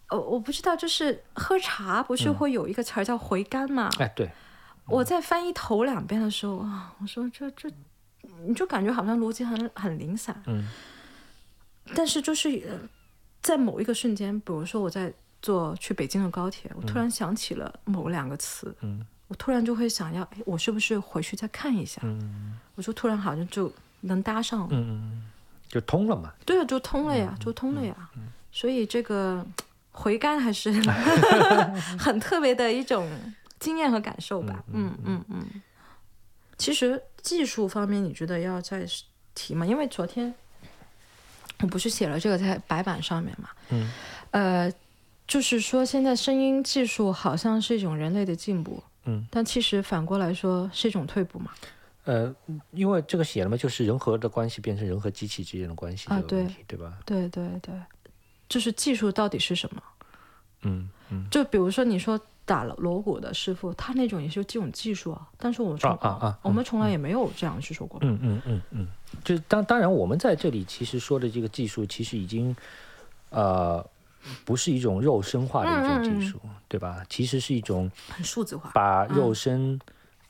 [0.10, 3.90] 呃，我不知道，就是喝茶不是会有一个词儿叫回甘嘛？
[3.98, 4.30] 哎，对，
[4.86, 7.70] 我在翻译头两遍的时候啊，我说这这，
[8.46, 10.68] 你就感觉好像逻辑很很零散，嗯，
[11.96, 12.90] 但是就是
[13.42, 15.12] 在某一个瞬间，比如说我在。
[15.42, 18.76] 坐去北京的高铁，我突然想起了某两个词，
[19.28, 22.02] 我突然就会想要，哎，我是不是回去再看一下？
[22.76, 23.72] 我就突然好像就
[24.02, 25.02] 能搭上了，
[25.70, 26.34] 就通了嘛。
[26.46, 27.96] 对啊，就通了呀，就通了呀。
[28.52, 29.46] 所以这个
[29.92, 30.72] 回甘还是
[31.98, 33.08] 很特别的一种
[33.60, 34.64] 经验和感受吧。
[34.74, 35.46] 嗯嗯嗯。
[36.58, 38.86] 其实技术方面，你觉得要再
[39.36, 39.66] 提吗？
[39.66, 40.34] 因为昨天
[41.62, 43.50] 我不是写了这个在白板上面嘛。
[43.70, 43.92] 嗯。
[44.32, 44.74] 呃。
[45.30, 51.52] 就是说，现在声音技术好像是一种人类的进步，嗯，但其实反过来说是一种退步嘛。
[52.06, 52.36] 呃，
[52.72, 56.98] 因为这个写了嘛，就是人和的关系变成人和机器之间的关系啊，对，对吧？
[57.06, 57.76] 对对对，
[58.50, 59.84] 就是技术到底是什么？
[60.64, 68.00] 嗯嗯，就比如说你说打了锣鼓的师傅，他那种也是这种技术啊，但是我们从啊啊，我们从来也没有这样去说过。
[68.02, 68.88] 嗯嗯嗯嗯，
[69.24, 72.56] 就当当然，我们在这里其实说的这个技术，其实已经
[73.30, 73.88] 呃。
[74.46, 77.04] 不是一种肉身化的一种技术，对吧？
[77.10, 79.80] 其实是一种很数字化，把肉身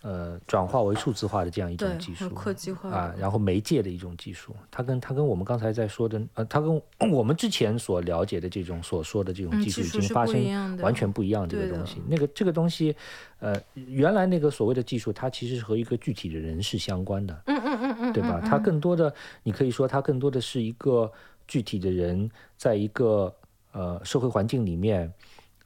[0.02, 4.56] 呃转化为数字化的这样一种技术，科技化啊，然后媒介的一种技术。
[4.72, 6.82] 它跟它跟我们刚才在说的呃，它跟
[7.12, 12.02] 我们之前所了解的这种所说的这种技术已经发生完全不一样的这个东西。
[12.08, 12.96] 那个这个东西
[13.40, 18.40] 呃，原来那个所谓的技术，它其实是和一个具体的人是相关的，嗯嗯嗯嗯，对吧？
[18.42, 19.14] 它更多的
[19.44, 21.12] 你可以说它更多的是一个
[21.46, 23.34] 具体的人在一个。
[23.72, 25.14] 呃，社会环境里面，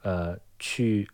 [0.02, 1.08] 呃，去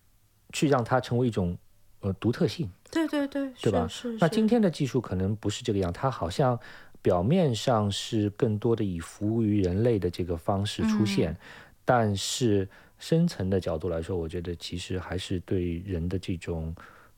[0.53, 1.57] 去让它成为一种
[2.01, 3.87] 呃独特性，对对对，对吧？
[3.89, 4.19] 是。
[4.19, 6.59] 那今天的技术可能不是这个样，它好像
[7.01, 11.37] 表面上是更多的以服务于人类的这个方式出现，
[11.85, 12.69] 但是
[12.99, 16.75] 深层的角度来说，我觉得其实还是对人的这种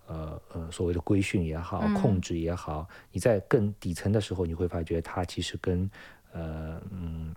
[0.07, 5.91] 呃呃所谓的规训也好，控制也好，你在更底层的时候，你会发觉它其实跟
[6.33, 7.35] 呃嗯。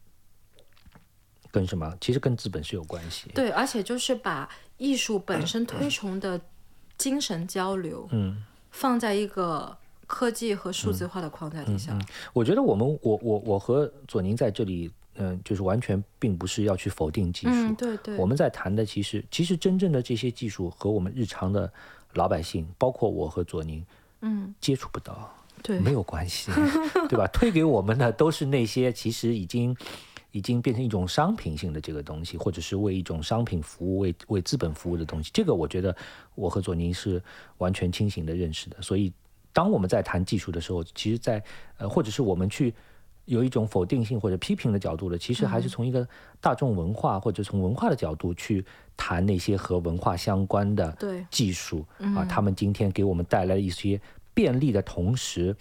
[1.55, 1.95] 跟什么？
[2.01, 3.29] 其实跟资本是有关系。
[3.33, 6.39] 对，而且就是把艺术本身推崇的
[6.97, 11.97] 精神交流，嗯，放在一个科技和数字化的框架底下。
[12.33, 17.73] 我觉得我们，我我我和左宁在这里，嗯，就是完全并不是要去否定技术。
[17.75, 18.17] 对对。
[18.17, 21.71] 我们在谈的，其实其实真正的这些技术和我们日常的
[22.15, 23.81] 老百姓，包括我和左宁，
[24.19, 25.33] 嗯，接触不到，
[25.63, 26.51] 对，没有关系，
[27.07, 27.25] 对吧？
[27.31, 29.73] 推给我们的都是那些其实已经。
[30.35, 35.31] 已经变成一种商品性的这个东西，或者是为一种商品服务、为为资本服务的东西。
[35.33, 35.95] 这个我觉得
[36.35, 37.23] 我和左宁是
[37.59, 38.81] 完全清醒的认识的。
[38.81, 39.13] 所以，
[39.53, 41.41] 当我们在谈技术的时候，其实，在
[41.77, 42.73] 呃，或者是我们去
[43.23, 46.05] 有一种否定性或者批评的角度的，其实还是从一个
[46.41, 48.65] 大众文化或者从文化的角度去
[48.97, 54.01] 谈那些和文化相关的技术啊，他们今天给我们带来了一些
[54.33, 55.55] 便利的同时，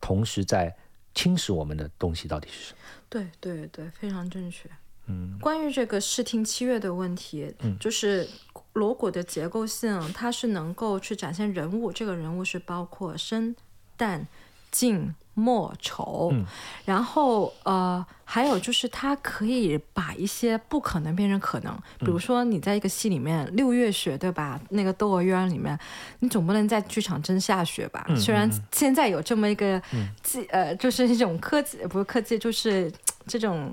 [0.00, 0.74] 同时在
[1.12, 2.78] 侵蚀我们的东西到底是什么？
[3.14, 4.68] 对对对，非常正确。
[5.06, 8.26] 嗯关于这个视听七月的问题，嗯就是
[8.72, 13.54] 锣鼓的结构性，它是能够去展现人物，这个人物是包括生、
[13.96, 14.26] 旦、
[14.74, 16.44] 净、末、丑，嗯
[16.84, 24.60] 然后呃，还有就是他可以把一些不可能变成可能，比嗯如说你在一个戏里面，六月雪对吧？
[24.70, 25.78] 那个《窦娥冤》里面，
[26.18, 28.04] 你总不能在剧场真下雪吧？
[28.08, 29.80] 嗯虽然嗯现在有这么一个
[30.24, 32.92] 技、呃，就是一种科技，不是科技，就是
[33.28, 33.72] 这种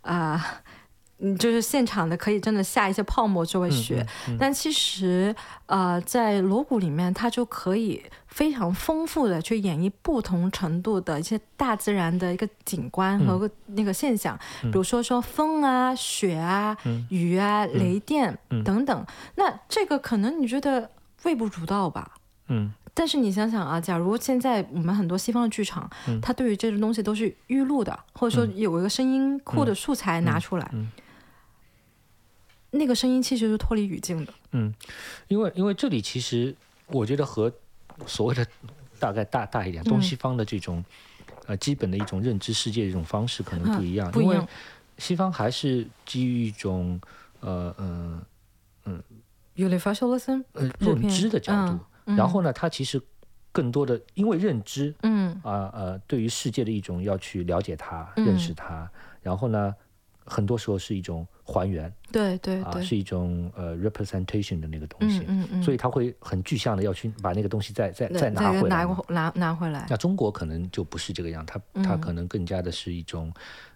[0.00, 0.44] 啊。
[1.24, 4.04] 嗯，就是现场的可以真的下一些泡沫作为雪，
[4.38, 5.34] 但其实
[5.66, 16.76] 呃，在锣鼓里面，它就可以非常丰富的去演绎不同程度的一些大自然的一个景观和个那个现象，比如说说风啊、雪啊、
[17.08, 19.06] 雨啊、雷电等等。
[19.36, 20.90] 那这个可能你觉得
[21.22, 22.10] 微不足道吧？
[22.48, 22.72] 嗯。
[22.94, 25.88] 但是你想想啊，假如现在我们很多西方的剧场，
[26.20, 30.70] 它对于这种东西都是预录的，或者说有一个声音库的素材拿出来，
[32.72, 34.34] 那个声音其实是脱离语境的。
[34.50, 34.74] 嗯，
[35.28, 36.54] 因为因为这里其实
[36.86, 37.52] 我觉得和
[38.06, 38.44] 所谓的
[38.98, 40.84] 大概大大一点东西方的这种、
[41.46, 44.48] 呃基本的一种认知世界的一种方式可能不一样，因为不一样。
[44.98, 47.00] 西方还是基于一种
[47.40, 47.74] 呃
[48.84, 49.02] 呃
[49.56, 52.16] Universalism，呃认知的角度，嗯。
[52.16, 53.00] 然后呢，它其实
[53.50, 55.38] 更多的因为认知嗯。
[55.42, 58.24] 啊呃对于世界的一种要去了解它、嗯。
[58.24, 58.88] 认识它，
[59.20, 59.74] 然后呢，
[60.24, 68.68] 很多时候是一种还原啊，对对对，是一种呃 representation 的那个东西嗯，嗯嗯，所以他会很具象的要去把那个东西再再再拿回。
[68.68, 69.86] 拿拿拿回来。
[69.90, 73.32] 那中国可能就不是这个样，它它可能更加的是一种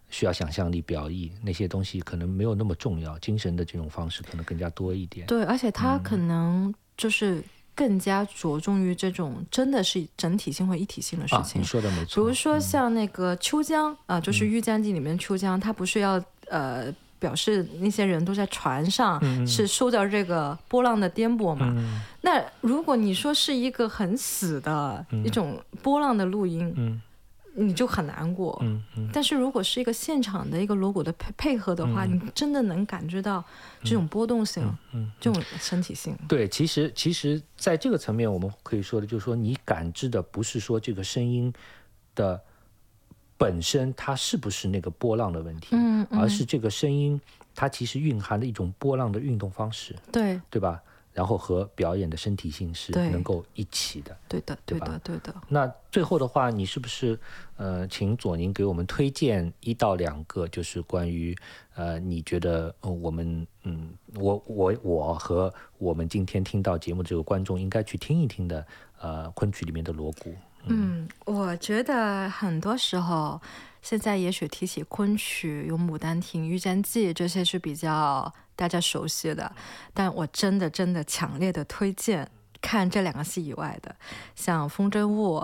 [0.08, 5.26] 需要想象力表意那些东西可能没有那么重要，精神的这种方式可能更加多一点。
[5.26, 7.42] 对，而且嗯它可能就是
[7.74, 11.64] 更加着重于这种真的是整体性或一体性的事啊，情你。
[11.64, 12.28] 说的没错比。
[12.28, 21.72] 如说像那个秋江啊、就是《玉簪记》里面秋江，他不是要呃表示那些人都在船上，是受到这个波浪的颠簸嘛？
[21.76, 27.00] 嗯那如果你说是一个很死的一种波浪的录音，嗯
[27.58, 28.58] 你就很难过。
[28.60, 33.42] 嗯嗯但是如果是一个现场的一个锣鼓的配配合的话，你真的能感觉到
[33.82, 36.14] 这种波动性，嗯，这种身体性。
[36.28, 41.50] 对，其实其实在这个层面，我们可以说的就是说，你感知的不是说这个声音
[42.14, 42.38] 的
[43.38, 47.20] 本身它是不是那个波浪的问题，嗯而是这个声音
[47.54, 50.82] 它其实蕴含的一种波浪的运动方式，对，对吧？
[51.12, 54.14] 然后和表演的身体性是能够一起的。
[54.28, 55.34] 对的，对吧对的，对的。
[55.48, 57.18] 那最后的话，你是不是
[57.56, 61.34] 呃，请左宁给我们推荐一到两个，就是关于
[61.74, 68.66] 呃，你觉得、呃、我们嗯，我我我和我们今天听到节目这个观众应该去听一听的
[69.00, 70.34] 呃，昆曲里面的锣鼓。
[70.66, 73.40] 嗯，我觉得很多时候，
[73.82, 79.54] 现在也许提起昆曲，有《牡丹亭》《玉簪记》这些是比较大家熟悉的，
[79.94, 83.94] 但我真的真的强烈的推荐看这两个戏以外的，
[84.34, 85.38] 像《风筝误》，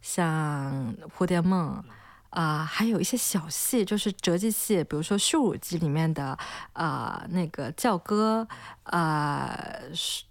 [0.00, 1.82] 像《蝴蝶梦》。
[2.30, 6.38] 啊、还有一些小戏，就是折记戏，比如说《绣乳记》里面的
[6.74, 8.46] 啊、那个教歌，
[8.82, 9.58] 啊、
[9.94, 10.24] 是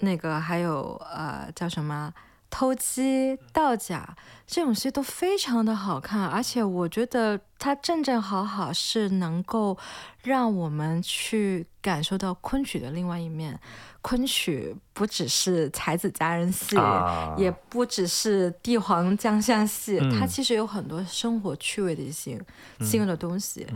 [0.00, 2.12] 那个还有呃叫什么
[2.56, 9.76] 偷鸡、盗假这种戏都非常的好看，而且我觉得它正正好好是能够
[10.22, 13.58] 让我们去感受到昆曲的另外一面。
[14.02, 22.40] 昆曲不只是才子佳人戏，啊也不只是帝皇将相戏，嗯它其实有很多生活趣味的一些
[22.82, 23.66] 新的东西。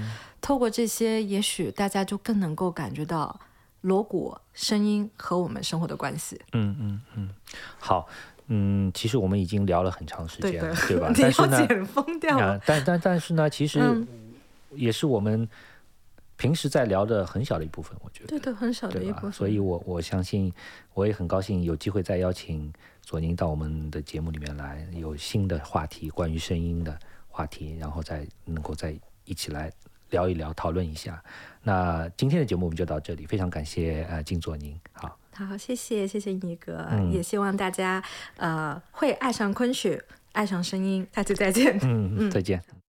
[0.40, 3.40] 透过这些，也许大家就更能够感觉到
[3.80, 6.40] 锣鼓声音和我们生活的关系。
[6.52, 7.30] 嗯嗯嗯，
[7.80, 8.06] 好，
[8.48, 11.08] 嗯，其实我们已经聊了很长时间了，的，对吧？
[11.14, 12.54] 你但是呢疯掉了。
[12.54, 14.06] 啊，但但但是呢，其实嗯
[14.72, 15.48] 也是我们
[16.36, 18.28] 平时在聊的很小的一部分，我觉得。
[18.28, 19.02] 对的，很小的？
[19.02, 19.32] 一部分。
[19.32, 20.52] 所以我我相信，
[20.94, 22.72] 我也很高兴有机会再邀请
[23.02, 28.94] 左宁到我们的节目里面来，有新的话题，关于声音的话题，然后再能够再
[29.24, 29.72] 一起来
[30.10, 31.22] 聊一聊，讨论一下。
[31.62, 38.02] 那今天的节目我们就到这里，非常感谢呃金左宁，好，好，谢谢谢谢你哥，嗯也希望大家
[38.36, 40.00] 呃会爱上昆曲，
[40.32, 41.06] 爱上声音。
[41.14, 41.78] 下期再见。
[41.82, 42.62] 嗯，再见。